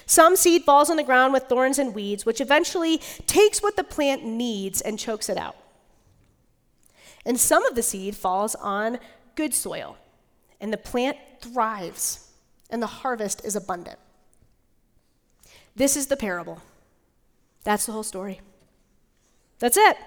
Some 0.05 0.35
seed 0.35 0.63
falls 0.63 0.89
on 0.89 0.97
the 0.97 1.03
ground 1.03 1.33
with 1.33 1.43
thorns 1.43 1.79
and 1.79 1.93
weeds, 1.93 2.25
which 2.25 2.41
eventually 2.41 2.99
takes 3.25 3.61
what 3.61 3.75
the 3.75 3.83
plant 3.83 4.25
needs 4.25 4.81
and 4.81 4.99
chokes 4.99 5.29
it 5.29 5.37
out. 5.37 5.55
And 7.25 7.39
some 7.39 7.65
of 7.65 7.75
the 7.75 7.83
seed 7.83 8.15
falls 8.15 8.55
on 8.55 8.99
good 9.35 9.53
soil, 9.53 9.97
and 10.59 10.71
the 10.71 10.77
plant 10.77 11.17
thrives, 11.41 12.31
and 12.69 12.81
the 12.81 12.87
harvest 12.87 13.45
is 13.45 13.55
abundant. 13.55 13.99
This 15.75 15.95
is 15.95 16.07
the 16.07 16.17
parable. 16.17 16.61
That's 17.67 17.85
the 17.85 17.91
whole 17.91 18.03
story. 18.03 18.39
That's 19.59 19.75
it. 19.75 19.97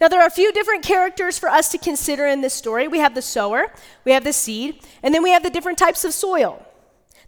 Now, 0.00 0.08
there 0.08 0.22
are 0.22 0.26
a 0.26 0.30
few 0.30 0.50
different 0.54 0.82
characters 0.82 1.38
for 1.38 1.50
us 1.50 1.70
to 1.72 1.76
consider 1.76 2.26
in 2.26 2.40
this 2.40 2.54
story. 2.54 2.88
We 2.88 2.98
have 2.98 3.14
the 3.14 3.20
sower, 3.20 3.74
we 4.06 4.12
have 4.12 4.24
the 4.24 4.32
seed, 4.32 4.80
and 5.02 5.14
then 5.14 5.22
we 5.22 5.32
have 5.32 5.42
the 5.42 5.50
different 5.50 5.76
types 5.76 6.02
of 6.02 6.14
soil. 6.14 6.66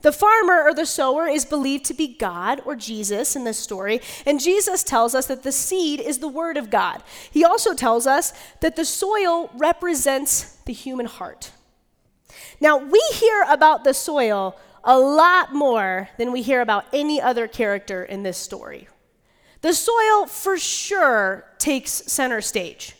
The 0.00 0.12
farmer 0.12 0.62
or 0.62 0.72
the 0.72 0.86
sower 0.86 1.26
is 1.26 1.44
believed 1.44 1.84
to 1.84 1.94
be 1.94 2.16
God 2.16 2.62
or 2.64 2.74
Jesus 2.74 3.36
in 3.36 3.44
this 3.44 3.58
story, 3.58 4.00
and 4.24 4.40
Jesus 4.40 4.82
tells 4.82 5.14
us 5.14 5.26
that 5.26 5.42
the 5.42 5.52
seed 5.52 6.00
is 6.00 6.20
the 6.20 6.28
word 6.28 6.56
of 6.56 6.70
God. 6.70 7.02
He 7.30 7.44
also 7.44 7.74
tells 7.74 8.06
us 8.06 8.32
that 8.62 8.76
the 8.76 8.86
soil 8.86 9.50
represents 9.52 10.56
the 10.64 10.72
human 10.72 11.04
heart. 11.04 11.50
Now, 12.62 12.78
we 12.78 13.02
hear 13.12 13.44
about 13.50 13.84
the 13.84 13.92
soil 13.92 14.56
a 14.82 14.98
lot 14.98 15.52
more 15.52 16.08
than 16.16 16.32
we 16.32 16.40
hear 16.40 16.62
about 16.62 16.86
any 16.94 17.20
other 17.20 17.46
character 17.46 18.02
in 18.02 18.22
this 18.22 18.38
story, 18.38 18.88
the 19.64 19.72
soil 19.72 20.26
for 20.26 20.58
sure 20.58 21.46
takes 21.56 21.90
center 21.90 22.42
stage. 22.42 22.94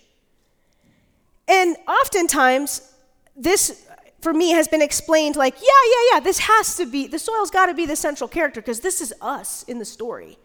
And 1.46 1.77
oftentimes, 1.87 2.90
this 3.37 3.87
for 4.22 4.33
me 4.33 4.53
has 4.53 4.66
been 4.66 4.81
explained 4.81 5.37
like, 5.37 5.57
yeah, 5.61 5.66
yeah, 5.66 6.14
yeah, 6.14 6.20
this 6.20 6.38
has 6.38 6.77
to 6.77 6.87
be, 6.87 7.07
the 7.07 7.18
soil's 7.18 7.50
got 7.50 7.66
to 7.66 7.74
be 7.74 7.85
the 7.85 7.96
central 7.96 8.29
character 8.29 8.62
because 8.62 8.81
this 8.81 9.03
is 9.03 9.12
us 9.20 9.64
in 9.64 9.79
the 9.79 9.85
story. 9.85 10.38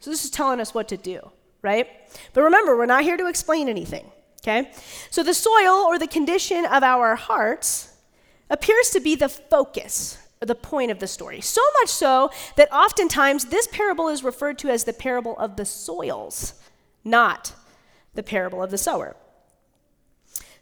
So 0.00 0.08
this 0.08 0.24
is 0.24 0.30
telling 0.30 0.60
us 0.60 0.72
what 0.72 0.88
to 0.88 0.96
do, 0.96 1.30
right? 1.60 1.86
But 2.32 2.40
remember, 2.40 2.74
we're 2.74 2.86
not 2.86 3.02
here 3.02 3.18
to 3.18 3.26
explain 3.26 3.68
anything, 3.68 4.10
okay? 4.42 4.70
So 5.10 5.22
the 5.22 5.34
soil 5.34 5.84
or 5.88 5.98
the 5.98 6.08
condition 6.08 6.64
of 6.64 6.84
our 6.84 7.16
hearts 7.16 7.94
appears 8.48 8.88
to 8.92 9.00
be 9.00 9.14
the 9.14 9.28
focus 9.28 10.25
the 10.40 10.54
point 10.54 10.90
of 10.90 10.98
the 10.98 11.06
story. 11.06 11.40
So 11.40 11.62
much 11.80 11.88
so 11.88 12.30
that 12.56 12.72
oftentimes 12.72 13.46
this 13.46 13.68
parable 13.68 14.08
is 14.08 14.22
referred 14.22 14.58
to 14.58 14.68
as 14.68 14.84
the 14.84 14.92
parable 14.92 15.36
of 15.38 15.56
the 15.56 15.64
soils, 15.64 16.54
not 17.04 17.52
the 18.14 18.22
parable 18.22 18.62
of 18.62 18.70
the 18.70 18.78
sower. 18.78 19.16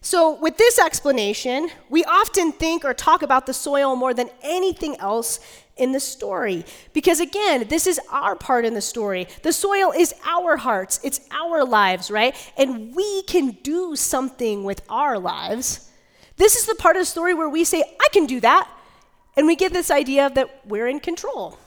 So, 0.01 0.35
with 0.39 0.59
this 0.59 0.79
explanation, 0.79 1.71
we 1.89 2.05
often 2.05 2.53
think 2.53 2.85
or 2.85 2.93
talk 2.93 3.23
about 3.23 3.47
the 3.47 3.55
soil 3.55 3.97
more 3.97 4.13
than 4.13 4.29
anything 4.43 4.97
else 5.01 5.41
in 5.79 5.93
the 5.93 5.99
story. 5.99 6.67
Because 6.93 7.21
again, 7.21 7.67
this 7.69 7.87
is 7.87 7.99
our 8.11 8.37
part 8.37 8.67
in 8.67 8.75
the 8.75 8.83
story. 8.83 9.27
The 9.43 9.53
soil 9.53 9.93
is 9.97 10.15
our 10.27 10.59
hearts, 10.59 11.01
it's 11.03 11.21
our 11.31 11.65
lives, 11.65 12.11
right? 12.11 12.37
And 12.59 12.95
we 12.95 13.23
can 13.23 13.53
do 13.63 13.97
something 13.97 14.63
with 14.63 14.83
our 14.91 15.19
lives. 15.19 15.91
This 16.37 16.57
is 16.57 16.67
the 16.67 16.75
part 16.75 16.97
of 16.97 17.01
the 17.01 17.07
story 17.07 17.33
where 17.33 17.49
we 17.49 17.65
say, 17.65 17.83
I 17.99 18.09
can 18.13 18.27
do 18.27 18.41
that. 18.41 18.69
And 19.37 19.47
we 19.47 19.57
get 19.57 19.73
this 19.73 19.91
idea 19.91 20.31
that 20.31 20.65
we're 20.67 20.87
in 20.87 21.01
control. 21.01 21.59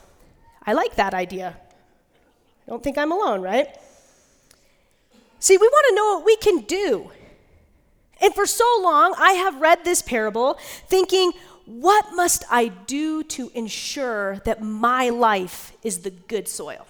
I 0.64 0.72
like 0.72 0.96
that 0.96 1.14
idea. 1.14 1.56
Don't 2.66 2.82
think 2.82 2.98
I'm 2.98 3.12
alone, 3.12 3.40
right? 3.42 3.68
See, 5.38 5.56
we 5.56 5.66
want 5.66 5.86
to 5.88 5.94
know 5.94 6.16
what 6.16 6.24
we 6.24 6.36
can 6.36 6.60
do. 6.66 7.10
And 8.20 8.34
for 8.34 8.46
so 8.46 8.64
long, 8.82 9.14
I 9.16 9.32
have 9.32 9.60
read 9.60 9.84
this 9.84 10.02
parable 10.02 10.58
thinking, 10.88 11.32
what 11.66 12.14
must 12.14 12.44
I 12.50 12.68
do 12.68 13.22
to 13.24 13.50
ensure 13.54 14.38
that 14.44 14.62
my 14.62 15.10
life 15.10 15.72
is 15.82 15.98
the 15.98 16.10
good 16.10 16.48
soil? 16.48 16.86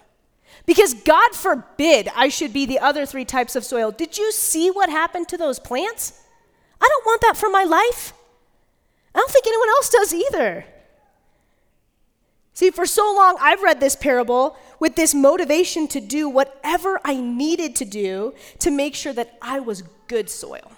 Because 0.66 0.94
God 0.94 1.34
forbid 1.34 2.08
I 2.14 2.28
should 2.28 2.52
be 2.52 2.66
the 2.66 2.78
other 2.78 3.04
three 3.04 3.24
types 3.24 3.56
of 3.56 3.64
soil. 3.64 3.90
Did 3.90 4.18
you 4.18 4.32
see 4.32 4.70
what 4.70 4.88
happened 4.88 5.28
to 5.28 5.36
those 5.36 5.58
plants? 5.58 6.22
I 6.80 6.88
don't 6.88 7.06
want 7.06 7.22
that 7.22 7.36
for 7.36 7.50
my 7.50 7.64
life. 7.64 8.12
I 9.18 9.20
don't 9.20 9.32
think 9.32 9.48
anyone 9.48 9.68
else 9.70 9.90
does 9.90 10.14
either. 10.14 10.64
See, 12.54 12.70
for 12.70 12.86
so 12.86 13.12
long, 13.16 13.36
I've 13.40 13.64
read 13.64 13.80
this 13.80 13.96
parable 13.96 14.56
with 14.78 14.94
this 14.94 15.12
motivation 15.12 15.88
to 15.88 16.00
do 16.00 16.28
whatever 16.28 17.00
I 17.04 17.16
needed 17.16 17.74
to 17.76 17.84
do 17.84 18.32
to 18.60 18.70
make 18.70 18.94
sure 18.94 19.12
that 19.12 19.36
I 19.42 19.58
was 19.58 19.82
good 20.06 20.30
soil. 20.30 20.70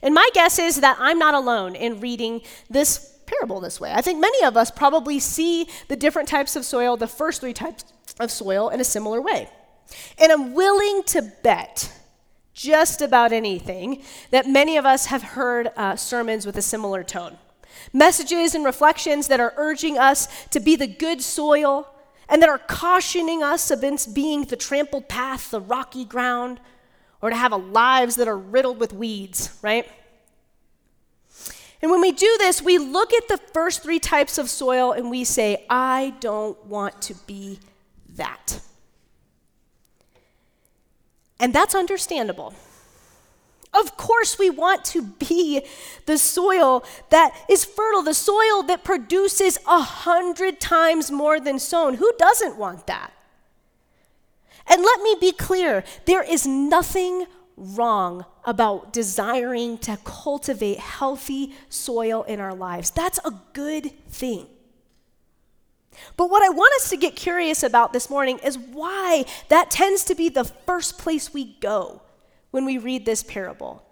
And 0.00 0.14
my 0.14 0.26
guess 0.32 0.58
is 0.58 0.80
that 0.80 0.96
I'm 0.98 1.18
not 1.18 1.34
alone 1.34 1.74
in 1.74 2.00
reading 2.00 2.40
this 2.70 3.18
parable 3.26 3.60
this 3.60 3.78
way. 3.78 3.92
I 3.92 4.00
think 4.00 4.18
many 4.18 4.42
of 4.46 4.56
us 4.56 4.70
probably 4.70 5.18
see 5.18 5.68
the 5.88 5.96
different 5.96 6.30
types 6.30 6.56
of 6.56 6.64
soil, 6.64 6.96
the 6.96 7.06
first 7.06 7.42
three 7.42 7.52
types 7.52 7.84
of 8.18 8.30
soil, 8.30 8.70
in 8.70 8.80
a 8.80 8.84
similar 8.84 9.20
way. 9.20 9.50
And 10.16 10.32
I'm 10.32 10.54
willing 10.54 11.02
to 11.08 11.30
bet 11.42 11.92
just 12.56 13.02
about 13.02 13.32
anything 13.32 14.02
that 14.30 14.48
many 14.48 14.78
of 14.78 14.86
us 14.86 15.06
have 15.06 15.22
heard 15.22 15.70
uh, 15.76 15.94
sermons 15.94 16.46
with 16.46 16.56
a 16.56 16.62
similar 16.62 17.04
tone. 17.04 17.36
Messages 17.92 18.54
and 18.54 18.64
reflections 18.64 19.28
that 19.28 19.38
are 19.38 19.52
urging 19.58 19.98
us 19.98 20.26
to 20.48 20.58
be 20.58 20.74
the 20.74 20.86
good 20.86 21.20
soil 21.20 21.86
and 22.28 22.42
that 22.42 22.48
are 22.48 22.58
cautioning 22.58 23.42
us 23.42 23.70
against 23.70 24.14
being 24.14 24.44
the 24.44 24.56
trampled 24.56 25.06
path, 25.06 25.50
the 25.50 25.60
rocky 25.60 26.04
ground, 26.04 26.58
or 27.20 27.28
to 27.30 27.36
have 27.36 27.52
lives 27.52 28.16
that 28.16 28.26
are 28.26 28.38
riddled 28.38 28.80
with 28.80 28.92
weeds, 28.92 29.56
right? 29.62 29.86
And 31.82 31.90
when 31.90 32.00
we 32.00 32.10
do 32.10 32.36
this, 32.38 32.62
we 32.62 32.78
look 32.78 33.12
at 33.12 33.28
the 33.28 33.36
first 33.52 33.82
three 33.82 34.00
types 34.00 34.38
of 34.38 34.48
soil 34.48 34.92
and 34.92 35.10
we 35.10 35.24
say, 35.24 35.66
I 35.68 36.14
don't 36.20 36.64
want 36.64 37.02
to 37.02 37.14
be 37.26 37.60
that. 38.14 38.60
And 41.38 41.54
that's 41.54 41.74
understandable. 41.74 42.54
Of 43.74 43.96
course, 43.96 44.38
we 44.38 44.48
want 44.48 44.84
to 44.86 45.02
be 45.02 45.62
the 46.06 46.16
soil 46.16 46.82
that 47.10 47.36
is 47.48 47.64
fertile, 47.64 48.02
the 48.02 48.14
soil 48.14 48.62
that 48.64 48.84
produces 48.84 49.58
a 49.66 49.80
hundred 49.80 50.60
times 50.60 51.10
more 51.10 51.38
than 51.38 51.58
sown. 51.58 51.94
Who 51.94 52.10
doesn't 52.18 52.56
want 52.56 52.86
that? 52.86 53.12
And 54.66 54.82
let 54.82 55.02
me 55.02 55.16
be 55.20 55.32
clear 55.32 55.84
there 56.06 56.22
is 56.22 56.46
nothing 56.46 57.26
wrong 57.56 58.24
about 58.44 58.92
desiring 58.92 59.78
to 59.78 59.98
cultivate 60.04 60.78
healthy 60.78 61.54
soil 61.68 62.22
in 62.22 62.40
our 62.40 62.54
lives. 62.54 62.90
That's 62.90 63.18
a 63.24 63.32
good 63.52 63.92
thing. 64.08 64.46
But 66.16 66.30
what 66.30 66.42
I 66.42 66.48
want 66.48 66.74
us 66.76 66.90
to 66.90 66.96
get 66.96 67.16
curious 67.16 67.62
about 67.62 67.92
this 67.92 68.10
morning 68.10 68.38
is 68.44 68.58
why 68.58 69.24
that 69.48 69.70
tends 69.70 70.04
to 70.04 70.14
be 70.14 70.28
the 70.28 70.44
first 70.44 70.98
place 70.98 71.32
we 71.32 71.56
go 71.60 72.02
when 72.50 72.64
we 72.64 72.78
read 72.78 73.04
this 73.04 73.22
parable. 73.22 73.82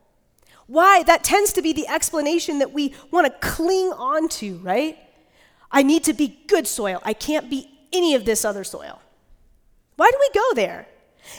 Why 0.67 1.03
that 1.03 1.25
tends 1.25 1.53
to 1.55 1.63
be 1.63 1.73
the 1.73 1.89
explanation 1.89 2.59
that 2.61 2.73
we 2.73 2.95
want 3.11 3.27
to 3.27 3.47
cling 3.47 3.93
on 3.93 4.29
to, 4.31 4.57
right? 4.59 4.99
I 5.71 5.83
need 5.83 6.05
to 6.05 6.15
be 6.15 6.39
good 6.47 6.67
soil. 6.67 7.01
I 7.05 7.13
can't 7.13 7.51
be 7.51 7.71
any 7.93 8.15
of 8.15 8.25
this 8.25 8.45
other 8.45 8.65
soil. 8.65 9.01
Why 9.97 10.11
do 10.11 10.19
we 10.19 10.31
go 10.35 10.55
there? 10.55 10.87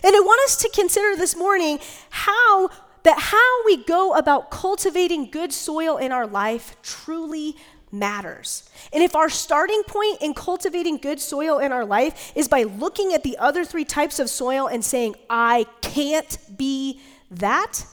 And 0.03 0.15
I 0.15 0.19
want 0.19 0.41
us 0.45 0.57
to 0.57 0.69
consider 0.69 1.15
this 1.15 1.35
morning 1.35 1.79
how 2.09 2.69
that 3.03 3.19
how 3.19 3.65
we 3.65 3.83
go 3.83 4.15
about 4.15 4.49
cultivating 4.49 5.29
good 5.29 5.53
soil 5.53 5.97
in 5.97 6.11
our 6.11 6.25
life 6.25 6.75
truly 6.81 7.55
matters. 7.99 8.69
And 8.93 9.03
if 9.03 9.15
our 9.15 9.29
starting 9.29 9.83
point 9.87 10.21
in 10.21 10.33
cultivating 10.33 10.97
good 10.97 11.19
soil 11.19 11.59
in 11.59 11.71
our 11.71 11.85
life 11.85 12.31
is 12.35 12.47
by 12.47 12.63
looking 12.63 13.13
at 13.13 13.23
the 13.23 13.37
other 13.37 13.65
three 13.65 13.85
types 13.85 14.19
of 14.19 14.29
soil 14.29 14.67
and 14.67 14.83
saying, 14.83 15.15
I 15.29 15.65
can't 15.81 16.37
be 16.55 17.01
that, 17.31 17.85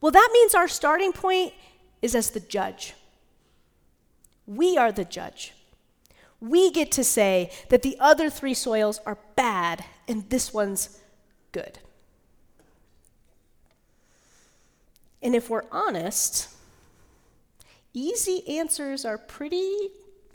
well, 0.00 0.12
that 0.12 0.30
means 0.32 0.54
our 0.54 0.68
starting 0.68 1.12
point 1.12 1.52
is 2.00 2.14
as 2.14 2.30
the 2.30 2.40
judge. 2.40 2.94
We 4.46 4.76
are 4.76 4.90
the 4.90 5.04
judge 5.04 5.52
we 6.42 6.72
get 6.72 6.90
to 6.90 7.04
say 7.04 7.50
that 7.68 7.82
the 7.82 7.96
other 8.00 8.28
three 8.28 8.52
soils 8.52 9.00
are 9.06 9.16
bad 9.36 9.84
and 10.08 10.28
this 10.28 10.52
one's 10.52 10.98
good. 11.52 11.78
And 15.22 15.36
if 15.36 15.48
we're 15.48 15.62
honest, 15.70 16.48
easy 17.94 18.58
answers 18.58 19.04
are 19.04 19.18
pretty 19.18 19.90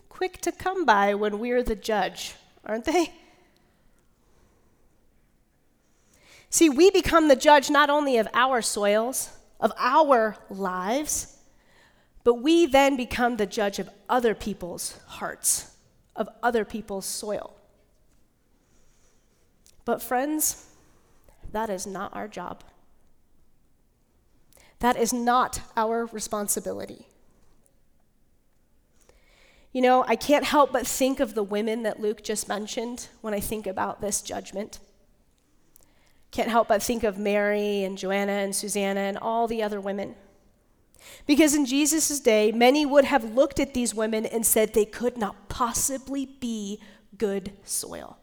quick 0.08 0.40
to 0.42 0.52
come 0.52 0.84
by 0.84 1.14
when 1.14 1.38
we're 1.38 1.62
the 1.62 1.76
judge, 1.76 2.34
aren't 2.64 2.84
they? 2.84 3.12
See, 6.50 6.70
we 6.70 6.90
become 6.90 7.28
the 7.28 7.36
judge 7.36 7.70
not 7.70 7.90
only 7.90 8.16
of 8.16 8.28
our 8.32 8.62
soils, 8.62 9.30
of 9.60 9.72
our 9.78 10.36
lives, 10.48 11.36
but 12.24 12.34
we 12.34 12.66
then 12.66 12.96
become 12.96 13.36
the 13.36 13.46
judge 13.46 13.78
of 13.78 13.90
other 14.08 14.34
people's 14.34 14.98
hearts 15.06 15.74
of 16.18 16.28
other 16.42 16.64
people's 16.64 17.06
soil. 17.06 17.54
But, 19.84 20.02
friends, 20.02 20.66
that 21.52 21.70
is 21.70 21.86
not 21.86 22.14
our 22.14 22.28
job. 22.28 22.64
That 24.80 24.96
is 24.96 25.12
not 25.12 25.60
our 25.76 26.06
responsibility. 26.06 27.07
You 29.72 29.82
know, 29.82 30.04
I 30.06 30.16
can't 30.16 30.44
help 30.44 30.72
but 30.72 30.86
think 30.86 31.20
of 31.20 31.34
the 31.34 31.42
women 31.42 31.82
that 31.82 32.00
Luke 32.00 32.22
just 32.22 32.48
mentioned 32.48 33.08
when 33.20 33.34
I 33.34 33.40
think 33.40 33.66
about 33.66 34.00
this 34.00 34.22
judgment. 34.22 34.80
Can't 36.30 36.48
help 36.48 36.68
but 36.68 36.82
think 36.82 37.04
of 37.04 37.18
Mary 37.18 37.84
and 37.84 37.96
Joanna 37.96 38.32
and 38.32 38.54
Susanna 38.54 39.00
and 39.00 39.18
all 39.18 39.46
the 39.46 39.62
other 39.62 39.80
women. 39.80 40.14
Because 41.26 41.54
in 41.54 41.66
Jesus' 41.66 42.20
day, 42.20 42.52
many 42.52 42.84
would 42.84 43.04
have 43.04 43.34
looked 43.34 43.60
at 43.60 43.74
these 43.74 43.94
women 43.94 44.26
and 44.26 44.44
said 44.44 44.72
they 44.72 44.84
could 44.84 45.16
not 45.16 45.48
possibly 45.48 46.26
be 46.26 46.80
good 47.16 47.52
soil. 47.64 48.18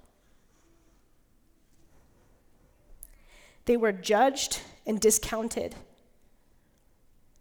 They 3.65 3.77
were 3.77 3.91
judged 3.91 4.61
and 4.85 4.99
discounted. 4.99 5.75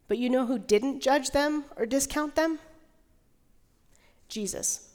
But 0.08 0.18
you 0.18 0.30
know 0.30 0.46
who 0.46 0.58
didn't 0.58 1.00
judge 1.00 1.30
them 1.30 1.64
or 1.76 1.86
discount 1.86 2.34
them? 2.34 2.58
Jesus. 4.28 4.90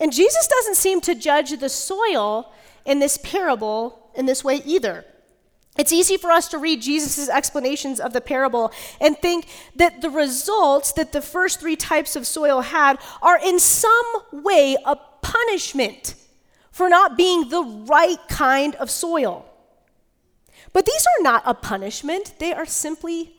And 0.00 0.12
Jesus 0.12 0.46
doesn't 0.46 0.76
seem 0.76 1.00
to 1.02 1.14
judge 1.14 1.50
the 1.58 1.68
soil 1.68 2.52
in 2.84 2.98
this 2.98 3.18
parable 3.18 4.10
in 4.14 4.26
this 4.26 4.44
way 4.44 4.62
either. 4.64 5.04
It's 5.78 5.92
easy 5.92 6.18
for 6.18 6.30
us 6.30 6.48
to 6.48 6.58
read 6.58 6.82
Jesus' 6.82 7.30
explanations 7.30 7.98
of 7.98 8.12
the 8.12 8.20
parable 8.20 8.72
and 9.00 9.16
think 9.16 9.46
that 9.76 10.02
the 10.02 10.10
results 10.10 10.92
that 10.92 11.12
the 11.12 11.22
first 11.22 11.60
three 11.60 11.76
types 11.76 12.14
of 12.14 12.26
soil 12.26 12.60
had 12.60 12.98
are 13.22 13.38
in 13.38 13.58
some 13.58 14.06
way 14.32 14.76
a 14.84 14.96
punishment 15.22 16.14
for 16.70 16.90
not 16.90 17.16
being 17.16 17.48
the 17.48 17.62
right 17.62 18.18
kind 18.28 18.74
of 18.76 18.90
soil. 18.90 19.46
But 20.74 20.84
these 20.84 21.06
are 21.06 21.22
not 21.22 21.42
a 21.46 21.54
punishment, 21.54 22.34
they 22.38 22.52
are 22.52 22.66
simply 22.66 23.34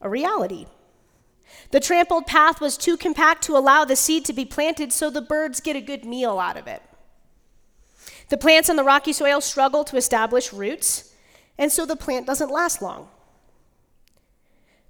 a 0.00 0.08
reality. 0.08 0.66
The 1.70 1.80
trampled 1.80 2.26
path 2.26 2.60
was 2.60 2.76
too 2.76 2.96
compact 2.96 3.42
to 3.44 3.56
allow 3.56 3.84
the 3.84 3.96
seed 3.96 4.24
to 4.26 4.32
be 4.32 4.44
planted, 4.44 4.92
so 4.92 5.10
the 5.10 5.22
birds 5.22 5.60
get 5.60 5.76
a 5.76 5.80
good 5.80 6.04
meal 6.04 6.38
out 6.38 6.56
of 6.56 6.66
it. 6.66 6.82
The 8.28 8.36
plants 8.36 8.68
in 8.68 8.76
the 8.76 8.84
rocky 8.84 9.12
soil 9.12 9.40
struggle 9.40 9.84
to 9.84 9.96
establish 9.96 10.52
roots 10.52 11.12
and 11.58 11.70
so 11.70 11.86
the 11.86 11.96
plant 11.96 12.26
doesn't 12.26 12.50
last 12.50 12.82
long. 12.82 13.08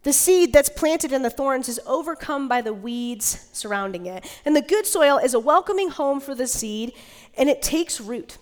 The 0.05 0.12
seed 0.12 0.53
that's 0.53 0.68
planted 0.68 1.12
in 1.12 1.22
the 1.22 1.31
thorns 1.31 1.68
is 1.68 1.81
overcome 1.87 2.48
by 2.48 2.61
the 2.61 2.72
weeds 2.72 3.48
surrounding 3.53 4.07
it. 4.07 4.25
And 4.44 4.57
the 4.57 4.62
good 4.62 4.87
soil 4.87 5.18
is 5.18 5.35
a 5.35 5.38
welcoming 5.38 5.90
home 5.90 6.18
for 6.18 6.35
the 6.35 6.46
seed, 6.46 6.92
and 7.37 7.48
it 7.48 7.62
takes 7.62 8.01
root. 8.01 8.38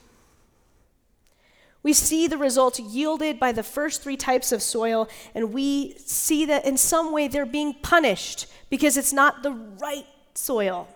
We 1.83 1.93
see 1.95 2.27
the 2.27 2.37
results 2.37 2.79
yielded 2.79 3.41
by 3.41 3.53
the 3.53 3.63
first 3.63 4.03
three 4.03 4.17
types 4.17 4.53
of 4.53 4.63
soil, 4.63 5.09
and 5.35 5.53
we 5.53 5.95
see 5.99 6.45
that 6.45 6.67
in 6.67 6.77
some 6.77 7.13
way 7.13 7.27
they're 7.27 7.47
being 7.47 7.75
punished 7.75 8.47
because 8.69 8.97
it's 8.97 9.13
not 9.13 9.43
the 9.43 9.53
right 9.53 10.07
soil. 10.35 10.89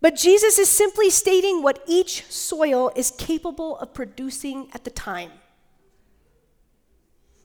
But 0.00 0.16
Jesus 0.16 0.58
is 0.58 0.68
simply 0.68 1.10
stating 1.10 1.62
what 1.62 1.82
each 1.86 2.24
soil 2.26 2.92
is 2.94 3.10
capable 3.12 3.78
of 3.78 3.94
producing 3.94 4.68
at 4.72 4.84
the 4.84 4.90
time, 4.90 5.32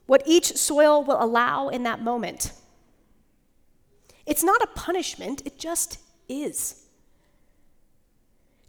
what 0.06 0.22
each 0.26 0.56
soil 0.56 1.02
will 1.02 1.20
allow 1.22 1.68
in 1.68 1.82
that 1.84 2.02
moment. 2.02 2.52
It's 4.26 4.44
not 4.44 4.62
a 4.62 4.66
punishment, 4.68 5.42
it 5.44 5.58
just 5.58 5.98
is. 6.28 6.83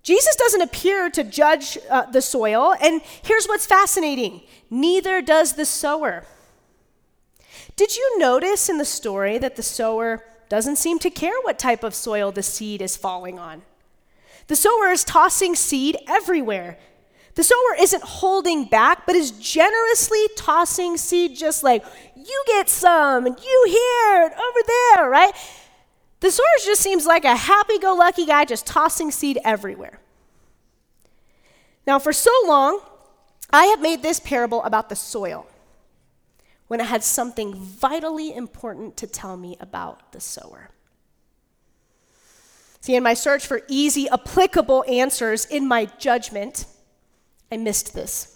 Jesus 0.06 0.36
doesn't 0.36 0.62
appear 0.62 1.10
to 1.10 1.24
judge 1.24 1.80
uh, 1.90 2.06
the 2.06 2.22
soil, 2.22 2.76
and 2.80 3.02
here's 3.24 3.48
what's 3.48 3.66
fascinating 3.66 4.44
neither 4.70 5.20
does 5.20 5.54
the 5.54 5.66
sower. 5.66 6.24
Did 7.76 7.98
you 7.98 8.20
notice 8.20 8.70
in 8.70 8.78
the 8.78 8.86
story 8.86 9.40
that 9.40 9.56
the 9.56 9.64
sower 9.64 10.24
doesn't 10.48 10.76
seem 10.76 11.00
to 11.00 11.10
care 11.10 11.34
what 11.42 11.58
type 11.58 11.84
of 11.84 11.96
soil 11.96 12.32
the 12.32 12.44
seed 12.44 12.84
is 12.84 12.96
falling 12.96 13.40
on? 13.40 13.64
The 14.46 14.56
sower 14.56 14.92
is 14.92 15.04
tossing 15.04 15.56
seed 15.56 15.98
everywhere. 16.08 16.78
The 17.34 17.44
sower 17.44 17.76
isn't 17.80 18.04
holding 18.04 18.66
back, 18.66 19.08
but 19.08 19.16
is 19.16 19.32
generously 19.32 20.24
tossing 20.38 20.98
seed 20.98 21.36
just 21.36 21.64
like, 21.64 21.84
you 22.16 22.44
get 22.46 22.70
some, 22.70 23.26
and 23.26 23.40
you 23.40 23.66
here, 23.68 24.26
and 24.26 24.34
over 24.34 24.60
there, 24.68 25.10
right? 25.10 25.34
The 26.20 26.32
sower 26.32 26.46
just 26.64 26.82
seems 26.82 27.06
like 27.06 27.26
a 27.26 27.36
happy 27.36 27.78
go 27.78 27.94
lucky 27.94 28.26
guy 28.26 28.46
just 28.46 28.66
tossing 28.66 29.12
seed 29.12 29.38
everywhere. 29.44 30.00
Now, 31.86 32.00
for 32.00 32.14
so 32.14 32.32
long, 32.46 32.80
I 33.52 33.66
have 33.66 33.82
made 33.82 34.02
this 34.02 34.20
parable 34.20 34.64
about 34.64 34.90
the 34.90 34.96
soil 34.96 35.48
when 36.68 36.80
it 36.80 36.88
had 36.88 37.04
something 37.04 37.54
vitally 37.54 38.34
important 38.34 38.98
to 38.98 39.08
tell 39.08 39.38
me 39.38 39.56
about 39.60 40.12
the 40.12 40.20
sower. 40.20 40.72
See, 42.82 42.96
in 42.96 43.04
my 43.04 43.14
search 43.14 43.46
for 43.46 43.62
easy, 43.68 44.08
applicable 44.10 44.84
answers 44.88 45.46
in 45.46 45.68
my 45.68 45.86
judgment, 45.98 46.66
I 47.52 47.58
missed 47.58 47.94
this. 47.94 48.35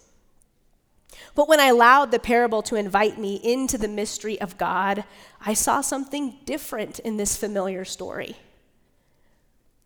But 1.36 1.48
when 1.48 1.60
I 1.60 1.68
allowed 1.68 2.12
the 2.12 2.20
parable 2.20 2.62
to 2.64 2.76
invite 2.76 3.18
me 3.18 3.36
into 3.36 3.78
the 3.78 3.88
mystery 3.88 4.40
of 4.42 4.58
God, 4.58 5.04
I 5.42 5.54
saw 5.54 5.82
something 5.82 6.38
different 6.46 7.00
in 7.00 7.18
this 7.18 7.38
familiar 7.38 7.86
story. 7.86 8.36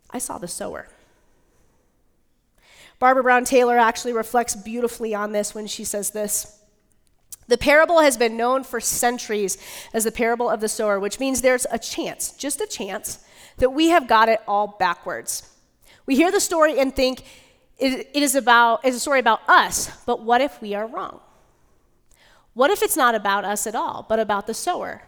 I 0.10 0.20
saw 0.20 0.38
the 0.38 0.48
sower. 0.48 0.88
Barbara 3.00 3.24
Brown 3.24 3.44
Taylor 3.44 3.78
actually 3.78 4.14
reflects 4.14 4.56
beautifully 4.56 5.14
on 5.14 5.32
this 5.32 5.54
when 5.54 5.68
she 5.68 5.84
says 5.84 6.12
this. 6.12 6.60
The 7.48 7.58
parable 7.58 8.00
has 8.00 8.16
been 8.16 8.38
known 8.38 8.64
for 8.64 8.80
centuries 8.80 9.58
as 9.94 10.06
the 10.06 10.12
parable 10.12 10.50
of 10.50 10.62
the 10.62 10.70
sower, 10.70 11.00
which 11.00 11.20
means 11.20 11.42
there's 11.42 11.68
a 11.72 11.78
chance, 11.78 12.32
just 12.32 12.62
a 12.62 12.68
chance, 12.68 13.20
that 13.58 13.72
we 13.72 13.90
have 13.90 14.08
got 14.08 14.30
it 14.30 14.40
all 14.48 14.78
backwards. 14.80 15.50
We 16.06 16.16
hear 16.16 16.32
the 16.32 16.40
story 16.40 16.80
and 16.80 16.96
think 16.96 17.26
it, 17.78 18.08
is 18.16 18.36
about 18.36 18.86
it's 18.86 18.96
a 18.96 19.00
story 19.00 19.20
about 19.20 19.42
us, 19.50 19.92
but 20.06 20.22
what 20.22 20.42
if 20.42 20.62
we 20.62 20.74
are 20.74 20.88
wrong? 20.88 21.20
What 22.54 22.72
if 22.72 22.84
it's 22.84 22.98
not 22.98 23.16
about 23.16 23.46
us 23.46 23.66
at 23.66 23.76
all, 23.76 24.06
but 24.08 24.20
about 24.20 24.48
the 24.48 24.54
sower? 24.54 25.04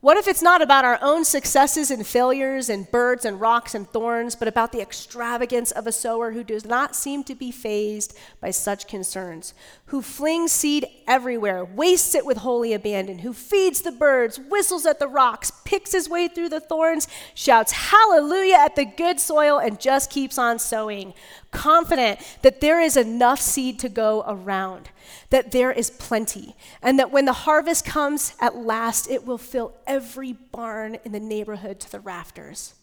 What 0.00 0.16
if 0.16 0.26
it's 0.26 0.42
not 0.42 0.60
about 0.60 0.84
our 0.84 0.98
own 1.00 1.24
successes 1.24 1.90
and 1.90 2.04
failures 2.04 2.68
and 2.68 2.90
birds 2.90 3.24
and 3.24 3.40
rocks 3.40 3.72
and 3.72 3.88
thorns, 3.88 4.34
but 4.34 4.48
about 4.48 4.72
the 4.72 4.80
extravagance 4.80 5.70
of 5.70 5.86
a 5.86 5.92
sower 5.92 6.32
who 6.32 6.42
does 6.42 6.64
not 6.64 6.96
seem 6.96 7.22
to 7.24 7.36
be 7.36 7.52
fazed 7.52 8.18
by 8.40 8.50
such 8.50 8.88
concerns, 8.88 9.54
who 9.92 10.00
flings 10.00 10.50
seed 10.50 10.86
everywhere, 11.06 11.62
wastes 11.62 12.14
it 12.14 12.24
with 12.24 12.38
holy 12.38 12.72
abandon, 12.72 13.18
who 13.18 13.34
feeds 13.34 13.82
the 13.82 13.92
birds, 13.92 14.40
whistles 14.40 14.86
at 14.86 14.98
the 14.98 15.06
rocks, 15.06 15.52
picks 15.66 15.92
his 15.92 16.08
way 16.08 16.26
through 16.26 16.48
the 16.48 16.58
thorns, 16.58 17.06
shouts 17.34 17.72
hallelujah 17.72 18.56
at 18.56 18.74
the 18.74 18.86
good 18.86 19.20
soil, 19.20 19.58
and 19.58 19.78
just 19.78 20.10
keeps 20.10 20.38
on 20.38 20.58
sowing, 20.58 21.12
confident 21.50 22.18
that 22.40 22.62
there 22.62 22.80
is 22.80 22.96
enough 22.96 23.38
seed 23.38 23.78
to 23.78 23.88
go 23.90 24.24
around? 24.26 24.88
that 25.28 25.50
there 25.50 25.72
is 25.72 25.90
plenty, 25.90 26.54
and 26.82 26.98
that 26.98 27.10
when 27.10 27.24
the 27.24 27.32
harvest 27.32 27.84
comes 27.84 28.34
at 28.38 28.54
last, 28.54 29.10
it 29.10 29.26
will 29.26 29.38
fill 29.38 29.74
every 29.86 30.32
barn 30.32 30.96
in 31.04 31.12
the 31.12 31.20
neighborhood 31.20 31.80
to 31.80 31.90
the 31.90 32.00
rafters. 32.00 32.74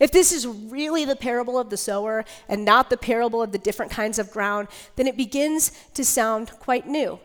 If 0.00 0.12
this 0.12 0.32
is 0.32 0.46
really 0.46 1.04
the 1.04 1.16
parable 1.16 1.58
of 1.58 1.70
the 1.70 1.76
sower 1.76 2.24
and 2.48 2.64
not 2.64 2.90
the 2.90 2.96
parable 2.96 3.42
of 3.42 3.52
the 3.52 3.58
different 3.58 3.92
kinds 3.92 4.18
of 4.18 4.30
ground, 4.30 4.68
then 4.96 5.06
it 5.06 5.16
begins 5.16 5.72
to 5.94 6.04
sound 6.04 6.50
quite 6.58 6.86
new. 6.86 7.20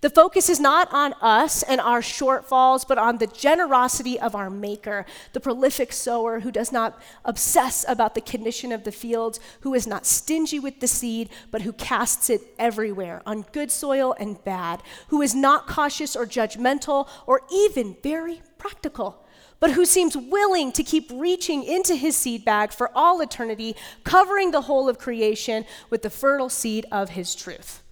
The 0.00 0.10
focus 0.10 0.50
is 0.50 0.60
not 0.60 0.92
on 0.92 1.14
us 1.14 1.62
and 1.62 1.80
our 1.80 2.00
shortfalls, 2.00 2.86
but 2.86 2.98
on 2.98 3.18
the 3.18 3.26
generosity 3.26 4.20
of 4.20 4.34
our 4.34 4.50
Maker, 4.50 5.06
the 5.32 5.40
prolific 5.40 5.92
sower 5.92 6.40
who 6.40 6.50
does 6.50 6.70
not 6.70 7.00
obsess 7.24 7.84
about 7.88 8.14
the 8.14 8.20
condition 8.20 8.72
of 8.72 8.84
the 8.84 8.92
fields, 8.92 9.40
who 9.60 9.74
is 9.74 9.86
not 9.86 10.06
stingy 10.06 10.58
with 10.58 10.80
the 10.80 10.88
seed, 10.88 11.30
but 11.50 11.62
who 11.62 11.72
casts 11.72 12.28
it 12.28 12.42
everywhere, 12.58 13.22
on 13.26 13.46
good 13.52 13.70
soil 13.70 14.14
and 14.18 14.42
bad, 14.44 14.82
who 15.08 15.22
is 15.22 15.34
not 15.34 15.66
cautious 15.66 16.14
or 16.14 16.26
judgmental 16.26 17.08
or 17.26 17.42
even 17.50 17.96
very 18.02 18.42
practical 18.58 19.25
but 19.60 19.72
who 19.72 19.84
seems 19.84 20.16
willing 20.16 20.72
to 20.72 20.82
keep 20.82 21.10
reaching 21.12 21.62
into 21.64 21.94
his 21.94 22.16
seed 22.16 22.44
bag 22.44 22.72
for 22.72 22.90
all 22.94 23.20
eternity, 23.20 23.74
covering 24.04 24.50
the 24.50 24.62
whole 24.62 24.88
of 24.88 24.98
creation 24.98 25.64
with 25.90 26.02
the 26.02 26.10
fertile 26.10 26.48
seed 26.48 26.86
of 26.92 27.10
his 27.10 27.34
truth. 27.34 27.82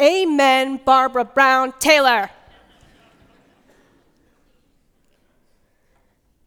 Amen, 0.00 0.80
Barbara 0.84 1.24
Brown 1.24 1.72
Taylor. 1.80 2.30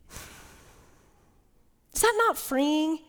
Is 1.93 2.01
that 2.01 2.13
not 2.17 2.37
freeing? 2.37 2.99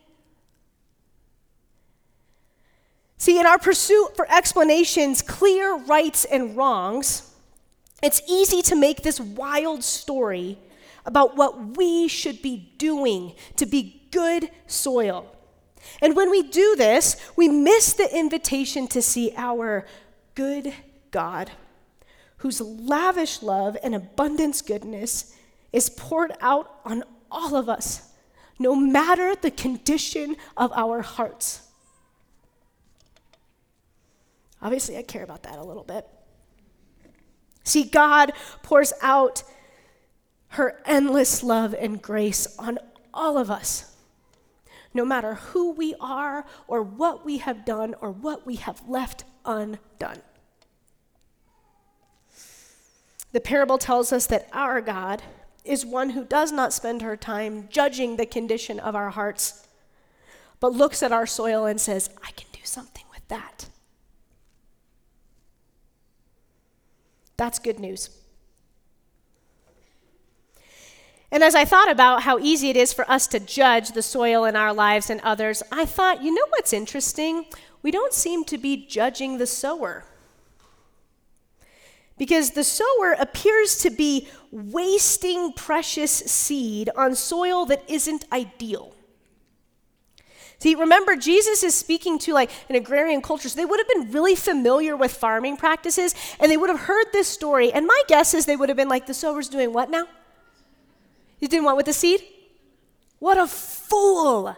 See, 3.17 3.39
in 3.39 3.45
our 3.45 3.57
pursuit 3.57 4.17
for 4.17 4.29
explanations, 4.29 5.21
clear 5.21 5.77
rights 5.77 6.25
and 6.25 6.57
wrongs, 6.57 7.31
it's 8.01 8.21
easy 8.27 8.61
to 8.63 8.75
make 8.75 9.01
this 9.01 9.17
wild 9.17 9.81
story 9.81 10.57
about 11.05 11.35
what 11.35 11.77
we 11.77 12.07
should 12.07 12.41
be 12.41 12.73
doing 12.77 13.33
to 13.57 13.65
be 13.65 14.07
good 14.11 14.49
soil. 14.67 15.29
And 16.01 16.15
when 16.15 16.29
we 16.29 16.43
do 16.43 16.75
this, 16.77 17.17
we 17.35 17.49
miss 17.49 17.93
the 17.93 18.15
invitation 18.15 18.87
to 18.87 19.01
see 19.01 19.33
our 19.35 19.85
good 20.35 20.73
God, 21.11 21.51
whose 22.37 22.61
lavish 22.61 23.41
love 23.41 23.77
and 23.83 23.93
abundance 23.93 24.61
goodness 24.61 25.35
is 25.71 25.89
poured 25.89 26.33
out 26.39 26.79
on 26.85 27.03
all 27.29 27.55
of 27.55 27.67
us, 27.67 28.11
no 28.59 28.75
matter 28.75 29.35
the 29.35 29.51
condition 29.51 30.35
of 30.55 30.71
our 30.73 31.01
hearts. 31.01 31.61
Obviously, 34.61 34.97
I 34.97 35.03
care 35.03 35.23
about 35.23 35.43
that 35.43 35.57
a 35.57 35.63
little 35.63 35.83
bit. 35.83 36.07
See, 37.65 37.83
God 37.83 38.31
pours 38.61 38.93
out 39.01 39.43
her 40.53 40.79
endless 40.85 41.41
love 41.41 41.73
and 41.73 41.99
grace 41.99 42.47
on 42.59 42.77
all 43.11 43.39
of 43.39 43.49
us, 43.49 43.95
no 44.93 45.03
matter 45.03 45.33
who 45.33 45.71
we 45.71 45.95
are 45.99 46.45
or 46.67 46.83
what 46.83 47.25
we 47.25 47.39
have 47.39 47.65
done 47.65 47.95
or 48.01 48.11
what 48.11 48.45
we 48.45 48.57
have 48.57 48.87
left 48.87 49.23
undone. 49.45 50.21
The 53.31 53.41
parable 53.41 53.79
tells 53.79 54.13
us 54.13 54.27
that 54.27 54.47
our 54.53 54.79
God 54.79 55.23
is 55.65 55.83
one 55.83 56.11
who 56.11 56.23
does 56.23 56.51
not 56.51 56.71
spend 56.71 57.01
her 57.01 57.17
time 57.17 57.67
judging 57.71 58.17
the 58.17 58.27
condition 58.27 58.79
of 58.79 58.95
our 58.95 59.09
hearts, 59.09 59.67
but 60.59 60.71
looks 60.71 61.01
at 61.01 61.11
our 61.11 61.25
soil 61.25 61.65
and 61.65 61.81
says, 61.81 62.11
I 62.23 62.29
can 62.29 62.47
do 62.53 62.59
something 62.63 63.05
with 63.11 63.27
that. 63.29 63.69
That's 67.37 67.57
good 67.57 67.79
news. 67.79 68.11
And 71.33 71.43
as 71.43 71.55
I 71.55 71.65
thought 71.65 71.91
about 71.91 72.21
how 72.21 72.39
easy 72.39 72.69
it 72.69 72.77
is 72.77 72.93
for 72.93 73.09
us 73.11 73.27
to 73.27 73.39
judge 73.41 73.89
the 73.91 74.01
soil 74.01 74.45
in 74.45 74.55
our 74.55 74.71
lives 74.71 75.09
and 75.09 75.19
others, 75.21 75.61
I 75.71 75.83
thought, 75.83 76.23
you 76.23 76.33
know 76.33 76.45
what's 76.49 76.71
interesting? 76.71 77.45
we 77.83 77.91
don't 77.91 78.13
seem 78.13 78.45
to 78.45 78.57
be 78.57 78.77
judging 78.87 79.37
the 79.37 79.45
sower. 79.45 80.05
Because 82.17 82.51
the 82.51 82.63
sower 82.63 83.15
appears 83.19 83.77
to 83.79 83.89
be 83.89 84.29
wasting 84.51 85.51
precious 85.51 86.11
seed 86.11 86.89
on 86.95 87.13
soil 87.15 87.65
that 87.65 87.83
isn't 87.87 88.25
ideal. 88.31 88.95
See, 90.59 90.75
remember, 90.75 91.17
Jesus 91.17 91.61
is 91.61 91.75
speaking 91.75 92.17
to 92.19 92.33
like 92.33 92.49
an 92.69 92.75
agrarian 92.75 93.21
culture, 93.21 93.49
so 93.49 93.57
they 93.57 93.65
would 93.65 93.81
have 93.81 93.87
been 93.89 94.11
really 94.13 94.35
familiar 94.35 94.95
with 94.95 95.13
farming 95.13 95.57
practices, 95.57 96.15
and 96.39 96.49
they 96.49 96.55
would 96.55 96.69
have 96.69 96.81
heard 96.81 97.07
this 97.11 97.27
story. 97.27 97.73
And 97.73 97.85
my 97.85 98.01
guess 98.07 98.33
is 98.33 98.45
they 98.45 98.55
would 98.55 98.69
have 98.69 98.77
been 98.77 98.87
like, 98.87 99.07
the 99.07 99.13
sower's 99.13 99.49
doing 99.49 99.73
what 99.73 99.89
now? 99.89 100.07
He's 101.43 101.49
doing 101.49 101.65
what 101.65 101.75
with 101.75 101.87
the 101.87 101.91
seed? 101.91 102.23
What 103.19 103.37
a 103.37 103.47
fool! 103.47 104.55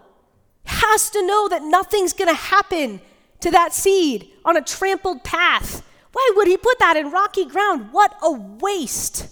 Has 0.66 1.10
to 1.10 1.26
know 1.26 1.50
that 1.50 1.64
nothing's 1.64 2.14
gonna 2.14 2.36
happen 2.36 3.02
to 3.40 3.50
that 3.50 3.74
seed 3.74 4.30
on 4.46 4.56
a 4.56 4.62
trampled 4.62 5.24
path? 5.24 5.82
Why 6.12 6.32
would 6.36 6.48
he 6.48 6.58
put 6.58 6.78
that 6.78 6.96
in 6.96 7.10
rocky 7.10 7.46
ground? 7.46 7.92
What 7.92 8.16
a 8.22 8.32
waste. 8.32 9.30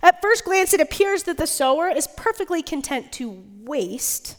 At 0.00 0.22
first 0.22 0.44
glance, 0.44 0.72
it 0.72 0.80
appears 0.80 1.24
that 1.24 1.38
the 1.38 1.48
sower 1.48 1.88
is 1.88 2.06
perfectly 2.06 2.62
content 2.62 3.10
to 3.14 3.42
waste 3.64 4.36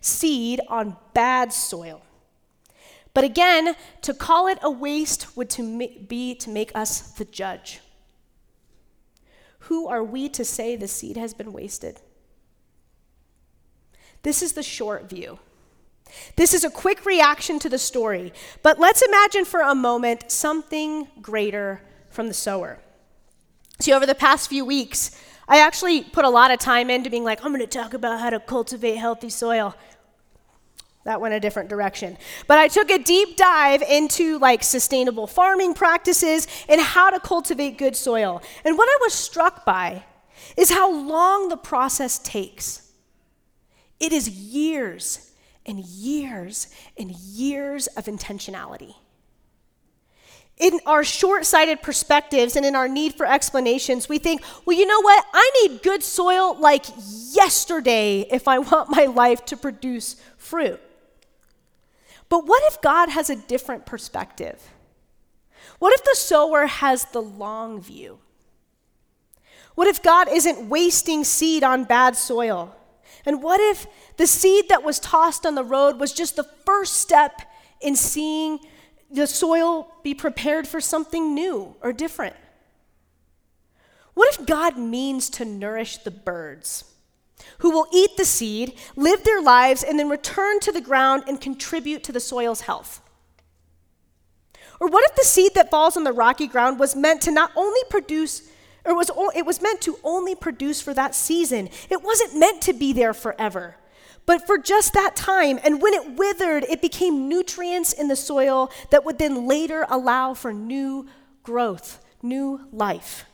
seed 0.00 0.62
on 0.68 0.96
bad 1.12 1.52
soil. 1.52 2.00
But 3.12 3.24
again, 3.24 3.76
to 4.00 4.14
call 4.14 4.46
it 4.46 4.58
a 4.62 4.70
waste 4.70 5.36
would 5.36 5.50
to 5.50 5.88
be 6.08 6.34
to 6.36 6.48
make 6.48 6.72
us 6.74 7.12
the 7.12 7.26
judge. 7.26 7.81
Who 9.66 9.86
are 9.86 10.02
we 10.02 10.28
to 10.30 10.44
say 10.44 10.74
the 10.74 10.88
seed 10.88 11.16
has 11.16 11.34
been 11.34 11.52
wasted? 11.52 12.00
This 14.22 14.42
is 14.42 14.52
the 14.52 14.62
short 14.62 15.08
view. 15.08 15.38
This 16.36 16.52
is 16.52 16.64
a 16.64 16.70
quick 16.70 17.06
reaction 17.06 17.58
to 17.60 17.68
the 17.68 17.78
story, 17.78 18.32
but 18.62 18.78
let's 18.78 19.02
imagine 19.02 19.44
for 19.44 19.60
a 19.60 19.74
moment 19.74 20.30
something 20.30 21.08
greater 21.20 21.80
from 22.10 22.28
the 22.28 22.34
sower. 22.34 22.80
See, 23.80 23.92
over 23.92 24.04
the 24.04 24.14
past 24.14 24.48
few 24.48 24.64
weeks, 24.64 25.10
I 25.48 25.58
actually 25.58 26.02
put 26.02 26.24
a 26.24 26.30
lot 26.30 26.50
of 26.50 26.58
time 26.58 26.90
into 26.90 27.08
being 27.08 27.24
like, 27.24 27.44
I'm 27.44 27.52
going 27.52 27.60
to 27.60 27.66
talk 27.66 27.94
about 27.94 28.20
how 28.20 28.30
to 28.30 28.40
cultivate 28.40 28.96
healthy 28.96 29.30
soil. 29.30 29.74
That 31.04 31.20
went 31.20 31.34
a 31.34 31.40
different 31.40 31.68
direction. 31.68 32.16
But 32.46 32.58
I 32.58 32.68
took 32.68 32.90
a 32.90 32.98
deep 32.98 33.36
dive 33.36 33.82
into 33.82 34.38
like 34.38 34.62
sustainable 34.62 35.26
farming 35.26 35.74
practices 35.74 36.46
and 36.68 36.80
how 36.80 37.10
to 37.10 37.18
cultivate 37.18 37.76
good 37.76 37.96
soil. 37.96 38.40
And 38.64 38.78
what 38.78 38.88
I 38.88 38.98
was 39.02 39.12
struck 39.12 39.64
by 39.64 40.04
is 40.56 40.70
how 40.70 40.92
long 40.92 41.48
the 41.48 41.56
process 41.56 42.18
takes. 42.18 42.92
It 43.98 44.12
is 44.12 44.28
years 44.28 45.32
and 45.66 45.80
years 45.80 46.68
and 46.96 47.10
years 47.10 47.88
of 47.88 48.04
intentionality. 48.04 48.94
In 50.58 50.78
our 50.86 51.02
short 51.02 51.46
sighted 51.46 51.82
perspectives 51.82 52.54
and 52.54 52.64
in 52.64 52.76
our 52.76 52.86
need 52.86 53.14
for 53.14 53.26
explanations, 53.26 54.08
we 54.08 54.18
think, 54.18 54.42
well, 54.64 54.76
you 54.76 54.86
know 54.86 55.00
what? 55.00 55.24
I 55.32 55.50
need 55.62 55.82
good 55.82 56.04
soil 56.04 56.56
like 56.60 56.84
yesterday 57.32 58.20
if 58.30 58.46
I 58.46 58.58
want 58.58 58.90
my 58.90 59.06
life 59.06 59.44
to 59.46 59.56
produce 59.56 60.16
fruit. 60.36 60.80
But 62.32 62.46
what 62.46 62.62
if 62.64 62.80
God 62.80 63.10
has 63.10 63.28
a 63.28 63.36
different 63.36 63.84
perspective? 63.84 64.58
What 65.78 65.92
if 65.92 66.02
the 66.02 66.14
sower 66.14 66.64
has 66.64 67.04
the 67.04 67.20
long 67.20 67.78
view? 67.78 68.20
What 69.74 69.86
if 69.86 70.02
God 70.02 70.32
isn't 70.32 70.70
wasting 70.70 71.24
seed 71.24 71.62
on 71.62 71.84
bad 71.84 72.16
soil? 72.16 72.74
And 73.26 73.42
what 73.42 73.60
if 73.60 73.86
the 74.16 74.26
seed 74.26 74.70
that 74.70 74.82
was 74.82 74.98
tossed 74.98 75.44
on 75.44 75.56
the 75.56 75.62
road 75.62 76.00
was 76.00 76.14
just 76.14 76.36
the 76.36 76.48
first 76.64 76.94
step 76.94 77.42
in 77.82 77.94
seeing 77.96 78.60
the 79.10 79.26
soil 79.26 79.92
be 80.02 80.14
prepared 80.14 80.66
for 80.66 80.80
something 80.80 81.34
new 81.34 81.76
or 81.82 81.92
different? 81.92 82.36
What 84.14 84.32
if 84.32 84.46
God 84.46 84.78
means 84.78 85.28
to 85.28 85.44
nourish 85.44 85.98
the 85.98 86.10
birds? 86.10 86.91
Who 87.58 87.70
will 87.70 87.86
eat 87.92 88.16
the 88.16 88.24
seed, 88.24 88.74
live 88.96 89.24
their 89.24 89.40
lives, 89.40 89.82
and 89.82 89.98
then 89.98 90.08
return 90.08 90.60
to 90.60 90.72
the 90.72 90.80
ground 90.80 91.24
and 91.26 91.40
contribute 91.40 92.02
to 92.04 92.12
the 92.12 92.20
soil's 92.20 92.62
health? 92.62 93.00
Or 94.80 94.88
what 94.88 95.08
if 95.08 95.14
the 95.14 95.22
seed 95.22 95.54
that 95.54 95.70
falls 95.70 95.96
on 95.96 96.02
the 96.02 96.12
rocky 96.12 96.48
ground 96.48 96.80
was 96.80 96.96
meant 96.96 97.20
to 97.22 97.30
not 97.30 97.52
only 97.54 97.80
produce, 97.88 98.50
or 98.84 98.96
was 98.96 99.12
it 99.36 99.46
was 99.46 99.62
meant 99.62 99.80
to 99.82 99.96
only 100.02 100.34
produce 100.34 100.80
for 100.80 100.92
that 100.94 101.14
season? 101.14 101.68
It 101.88 102.02
wasn't 102.02 102.36
meant 102.36 102.62
to 102.62 102.72
be 102.72 102.92
there 102.92 103.14
forever, 103.14 103.76
but 104.26 104.44
for 104.44 104.58
just 104.58 104.92
that 104.94 105.14
time. 105.14 105.60
And 105.62 105.80
when 105.80 105.94
it 105.94 106.16
withered, 106.16 106.64
it 106.64 106.82
became 106.82 107.28
nutrients 107.28 107.92
in 107.92 108.08
the 108.08 108.16
soil 108.16 108.72
that 108.90 109.04
would 109.04 109.18
then 109.18 109.46
later 109.46 109.86
allow 109.88 110.34
for 110.34 110.52
new 110.52 111.06
growth, 111.44 112.04
new 112.20 112.62
life. 112.72 113.24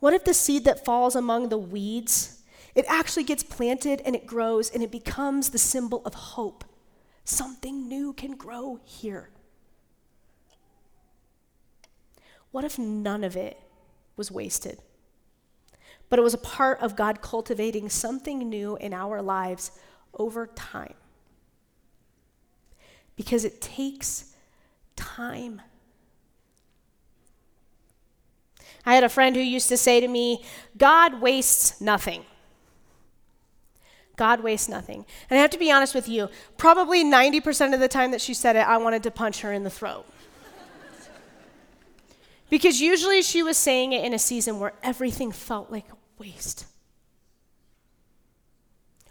What 0.00 0.14
if 0.14 0.24
the 0.24 0.34
seed 0.34 0.64
that 0.64 0.84
falls 0.84 1.14
among 1.14 1.48
the 1.48 1.58
weeds, 1.58 2.42
it 2.74 2.84
actually 2.88 3.24
gets 3.24 3.42
planted 3.42 4.02
and 4.04 4.16
it 4.16 4.26
grows 4.26 4.70
and 4.70 4.82
it 4.82 4.90
becomes 4.90 5.50
the 5.50 5.58
symbol 5.58 6.02
of 6.04 6.14
hope? 6.14 6.64
Something 7.24 7.86
new 7.86 8.12
can 8.14 8.32
grow 8.32 8.80
here. 8.82 9.30
What 12.50 12.64
if 12.64 12.78
none 12.78 13.22
of 13.22 13.36
it 13.36 13.60
was 14.16 14.30
wasted? 14.32 14.80
But 16.08 16.18
it 16.18 16.22
was 16.22 16.34
a 16.34 16.38
part 16.38 16.80
of 16.80 16.96
God 16.96 17.22
cultivating 17.22 17.88
something 17.88 18.38
new 18.38 18.76
in 18.76 18.92
our 18.92 19.22
lives 19.22 19.70
over 20.14 20.48
time. 20.48 20.94
Because 23.16 23.44
it 23.44 23.60
takes 23.60 24.34
time. 24.96 25.62
I 28.84 28.94
had 28.94 29.04
a 29.04 29.08
friend 29.08 29.36
who 29.36 29.42
used 29.42 29.68
to 29.68 29.76
say 29.76 30.00
to 30.00 30.08
me, 30.08 30.44
God 30.76 31.20
wastes 31.20 31.80
nothing. 31.80 32.24
God 34.16 34.40
wastes 34.42 34.68
nothing. 34.68 35.06
And 35.30 35.38
I 35.38 35.40
have 35.42 35.50
to 35.50 35.58
be 35.58 35.70
honest 35.70 35.94
with 35.94 36.08
you, 36.08 36.28
probably 36.58 37.04
90% 37.04 37.72
of 37.72 37.80
the 37.80 37.88
time 37.88 38.10
that 38.10 38.20
she 38.20 38.34
said 38.34 38.56
it, 38.56 38.66
I 38.66 38.76
wanted 38.76 39.02
to 39.04 39.10
punch 39.10 39.40
her 39.40 39.52
in 39.52 39.64
the 39.64 39.70
throat. 39.70 40.04
because 42.50 42.80
usually 42.80 43.22
she 43.22 43.42
was 43.42 43.56
saying 43.56 43.92
it 43.92 44.04
in 44.04 44.12
a 44.12 44.18
season 44.18 44.60
where 44.60 44.74
everything 44.82 45.32
felt 45.32 45.70
like 45.70 45.90
a 45.90 45.96
waste. 46.18 46.66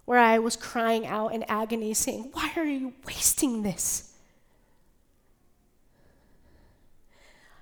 Where 0.05 0.19
I 0.19 0.39
was 0.39 0.55
crying 0.55 1.07
out 1.07 1.33
in 1.33 1.43
agony, 1.43 1.93
saying, 1.93 2.29
Why 2.33 2.51
are 2.55 2.65
you 2.65 2.93
wasting 3.07 3.63
this? 3.63 4.13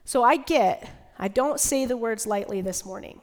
So 0.03 0.24
I 0.24 0.38
get 0.38 0.89
I 1.18 1.28
don't 1.28 1.59
say 1.59 1.86
the 1.86 1.97
words 1.97 2.28
lightly 2.28 2.61
this 2.61 2.86
morning. 2.86 3.22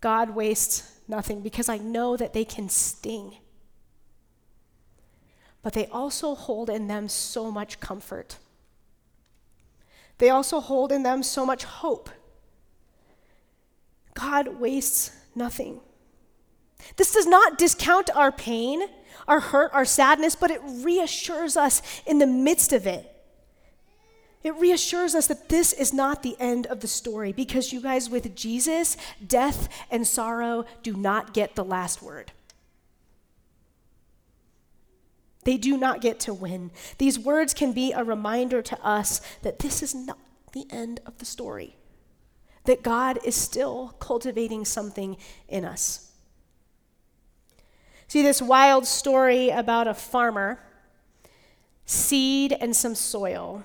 God 0.00 0.30
wastes 0.30 1.00
nothing 1.08 1.40
because 1.40 1.68
I 1.68 1.78
know 1.78 2.16
that 2.16 2.32
they 2.32 2.44
can 2.44 2.68
sting. 2.68 3.36
But 5.62 5.72
they 5.72 5.86
also 5.86 6.34
hold 6.34 6.70
in 6.70 6.86
them 6.86 7.08
so 7.08 7.50
much 7.50 7.80
comfort. 7.80 8.36
They 10.18 10.30
also 10.30 10.60
hold 10.60 10.92
in 10.92 11.02
them 11.02 11.22
so 11.22 11.44
much 11.44 11.64
hope. 11.64 12.10
God 14.14 14.60
wastes 14.60 15.12
nothing. 15.34 15.80
This 16.96 17.12
does 17.12 17.26
not 17.26 17.58
discount 17.58 18.08
our 18.14 18.30
pain, 18.30 18.82
our 19.26 19.40
hurt, 19.40 19.72
our 19.72 19.84
sadness, 19.84 20.36
but 20.36 20.50
it 20.50 20.60
reassures 20.64 21.56
us 21.56 21.82
in 22.06 22.18
the 22.18 22.26
midst 22.26 22.72
of 22.72 22.86
it 22.86 23.17
it 24.42 24.54
reassures 24.56 25.14
us 25.14 25.26
that 25.26 25.48
this 25.48 25.72
is 25.72 25.92
not 25.92 26.22
the 26.22 26.36
end 26.38 26.66
of 26.66 26.80
the 26.80 26.88
story 26.88 27.32
because 27.32 27.72
you 27.72 27.80
guys, 27.80 28.08
with 28.08 28.36
Jesus, 28.36 28.96
death 29.26 29.68
and 29.90 30.06
sorrow 30.06 30.64
do 30.82 30.94
not 30.94 31.34
get 31.34 31.56
the 31.56 31.64
last 31.64 32.02
word. 32.02 32.32
They 35.44 35.56
do 35.56 35.76
not 35.76 36.00
get 36.00 36.20
to 36.20 36.34
win. 36.34 36.70
These 36.98 37.18
words 37.18 37.54
can 37.54 37.72
be 37.72 37.92
a 37.92 38.04
reminder 38.04 38.62
to 38.62 38.80
us 38.84 39.20
that 39.42 39.58
this 39.58 39.82
is 39.82 39.94
not 39.94 40.18
the 40.52 40.66
end 40.70 41.00
of 41.04 41.18
the 41.18 41.24
story, 41.24 41.76
that 42.64 42.82
God 42.82 43.18
is 43.24 43.34
still 43.34 43.94
cultivating 43.98 44.64
something 44.64 45.16
in 45.48 45.64
us. 45.64 46.12
See, 48.06 48.22
this 48.22 48.40
wild 48.40 48.86
story 48.86 49.50
about 49.50 49.88
a 49.88 49.94
farmer, 49.94 50.60
seed, 51.86 52.52
and 52.52 52.74
some 52.74 52.94
soil 52.94 53.64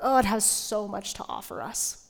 Oh, 0.00 0.18
it 0.18 0.24
has 0.24 0.44
so 0.44 0.86
much 0.86 1.14
to 1.14 1.24
offer 1.28 1.60
us. 1.60 2.08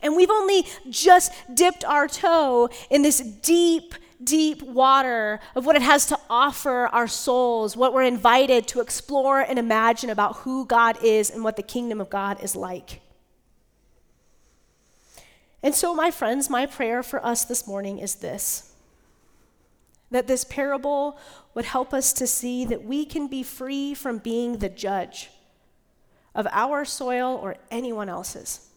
And 0.00 0.14
we've 0.14 0.30
only 0.30 0.66
just 0.88 1.32
dipped 1.52 1.84
our 1.84 2.06
toe 2.06 2.68
in 2.90 3.02
this 3.02 3.18
deep, 3.18 3.94
deep 4.22 4.62
water 4.62 5.40
of 5.56 5.66
what 5.66 5.74
it 5.74 5.82
has 5.82 6.06
to 6.06 6.18
offer 6.30 6.86
our 6.88 7.08
souls, 7.08 7.76
what 7.76 7.92
we're 7.92 8.02
invited 8.02 8.68
to 8.68 8.80
explore 8.80 9.40
and 9.40 9.58
imagine 9.58 10.10
about 10.10 10.36
who 10.36 10.66
God 10.66 11.02
is 11.02 11.30
and 11.30 11.42
what 11.42 11.56
the 11.56 11.62
kingdom 11.62 12.00
of 12.00 12.10
God 12.10 12.42
is 12.42 12.54
like. 12.54 13.00
And 15.62 15.74
so, 15.74 15.92
my 15.92 16.12
friends, 16.12 16.48
my 16.48 16.66
prayer 16.66 17.02
for 17.02 17.24
us 17.24 17.44
this 17.44 17.66
morning 17.66 17.98
is 17.98 18.16
this 18.16 18.64
that 20.10 20.26
this 20.26 20.42
parable 20.42 21.18
would 21.52 21.66
help 21.66 21.92
us 21.92 22.14
to 22.14 22.26
see 22.26 22.64
that 22.64 22.82
we 22.82 23.04
can 23.04 23.28
be 23.28 23.42
free 23.42 23.92
from 23.92 24.16
being 24.16 24.56
the 24.56 24.68
judge 24.70 25.28
of 26.38 26.46
our 26.52 26.84
soil 26.84 27.38
or 27.42 27.56
anyone 27.68 28.08
else's. 28.08 28.68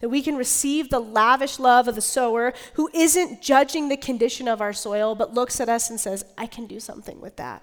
That 0.00 0.08
we 0.08 0.20
can 0.20 0.34
receive 0.34 0.90
the 0.90 0.98
lavish 0.98 1.60
love 1.60 1.86
of 1.86 1.94
the 1.94 2.00
sower 2.00 2.52
who 2.74 2.90
isn't 2.92 3.40
judging 3.40 3.88
the 3.88 3.96
condition 3.96 4.48
of 4.48 4.60
our 4.60 4.72
soil, 4.72 5.14
but 5.14 5.32
looks 5.32 5.60
at 5.60 5.68
us 5.68 5.88
and 5.88 6.00
says, 6.00 6.24
I 6.36 6.46
can 6.46 6.66
do 6.66 6.80
something 6.80 7.20
with 7.20 7.36
that. 7.36 7.62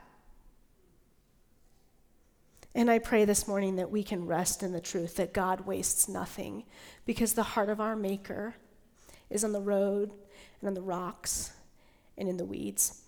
And 2.74 2.89
I 2.89 2.99
pray 2.99 3.26
this 3.26 3.45
morning 3.45 3.76
that 3.76 3.91
we 3.91 4.03
can 4.03 4.26
rest 4.26 4.64
in 4.64 4.72
the 4.72 4.80
truth 4.80 5.18
that 5.18 5.34
God 5.34 5.62
wastes 5.62 6.08
nothing 6.08 6.64
because 7.05 7.34
the 7.34 7.43
heart 7.43 7.70
of 7.70 7.82
our 7.82 7.95
Maker 7.95 8.55
is 9.30 9.43
on 9.43 9.51
the 9.51 9.60
road 9.60 10.14
and 10.62 10.68
on 10.70 10.76
the 10.76 10.82
rocks 10.82 11.51
and 12.18 12.30
in 12.30 12.38
the 12.38 12.45
weeds. 12.45 13.01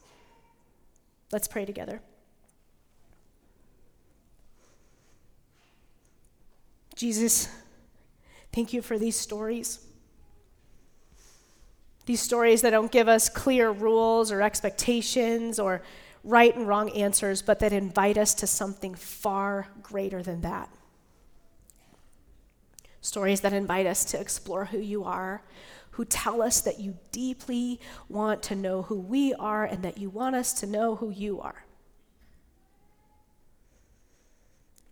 Let's 1.32 1.47
pray 1.47 1.64
together. 1.64 2.02
Jesus, 7.00 7.47
thank 8.52 8.74
you 8.74 8.82
for 8.82 9.00
these 9.00 9.16
stories. 9.16 9.80
These 12.06 12.20
stories 12.20 12.62
that 12.62 12.72
don't 12.72 12.91
give 12.91 13.08
us 13.08 13.30
clear 13.30 13.72
rules 13.72 14.34
or 14.34 14.41
expectations 14.41 15.60
or 15.60 15.82
right 16.26 16.54
and 16.54 16.68
wrong 16.68 16.89
answers, 16.89 17.41
but 17.41 17.60
that 17.60 17.72
invite 17.72 18.18
us 18.18 18.34
to 18.34 18.47
something 18.47 18.95
far 18.95 19.70
greater 19.82 20.22
than 20.22 20.41
that. 20.41 20.70
Stories 23.00 23.39
that 23.39 23.54
invite 23.54 23.86
us 23.86 24.04
to 24.04 24.20
explore 24.20 24.66
who 24.66 24.80
you 24.80 25.06
are, 25.06 25.41
who 25.91 26.04
tell 26.04 26.41
us 26.41 26.60
that 26.60 26.82
you 26.82 26.97
deeply 27.14 27.80
want 28.10 28.43
to 28.43 28.58
know 28.58 28.82
who 28.82 29.00
we 29.00 29.34
are 29.36 29.64
and 29.64 29.86
that 29.86 29.97
you 29.97 30.10
want 30.10 30.36
us 30.36 30.52
to 30.52 30.68
know 30.68 30.97
who 30.97 31.12
you 31.12 31.39
are. 31.39 31.64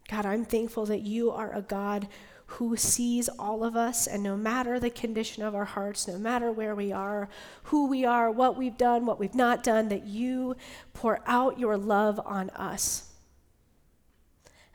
God, 0.09 0.25
I'm 0.25 0.45
thankful 0.45 0.85
that 0.85 1.01
you 1.01 1.31
are 1.31 1.53
a 1.53 1.61
God 1.61 2.07
who 2.51 2.77
sees 2.77 3.27
all 3.27 3.63
of 3.63 3.75
us, 3.75 4.07
and 4.07 4.23
no 4.23 4.37
matter 4.37 4.79
the 4.79 4.89
condition 4.89 5.43
of 5.43 5.53
our 5.53 5.65
hearts, 5.65 6.07
no 6.07 6.17
matter 6.17 6.49
where 6.49 6.73
we 6.73 6.93
are, 6.93 7.27
who 7.63 7.87
we 7.87 8.05
are, 8.05 8.31
what 8.31 8.55
we've 8.55 8.77
done, 8.77 9.05
what 9.05 9.19
we've 9.19 9.35
not 9.35 9.63
done, 9.63 9.89
that 9.89 10.07
you 10.07 10.55
pour 10.93 11.19
out 11.25 11.59
your 11.59 11.77
love 11.77 12.21
on 12.25 12.49
us, 12.51 13.11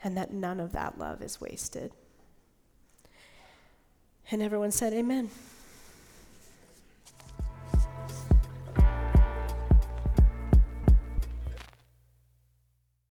and 0.03 0.15
that 0.15 0.31
none 0.31 0.59
of 0.59 0.71
that 0.73 0.99
love 0.99 1.23
is 1.23 1.41
wasted. 1.41 1.91
And 4.29 4.41
everyone 4.41 4.71
said, 4.71 4.93
Amen. 4.93 5.29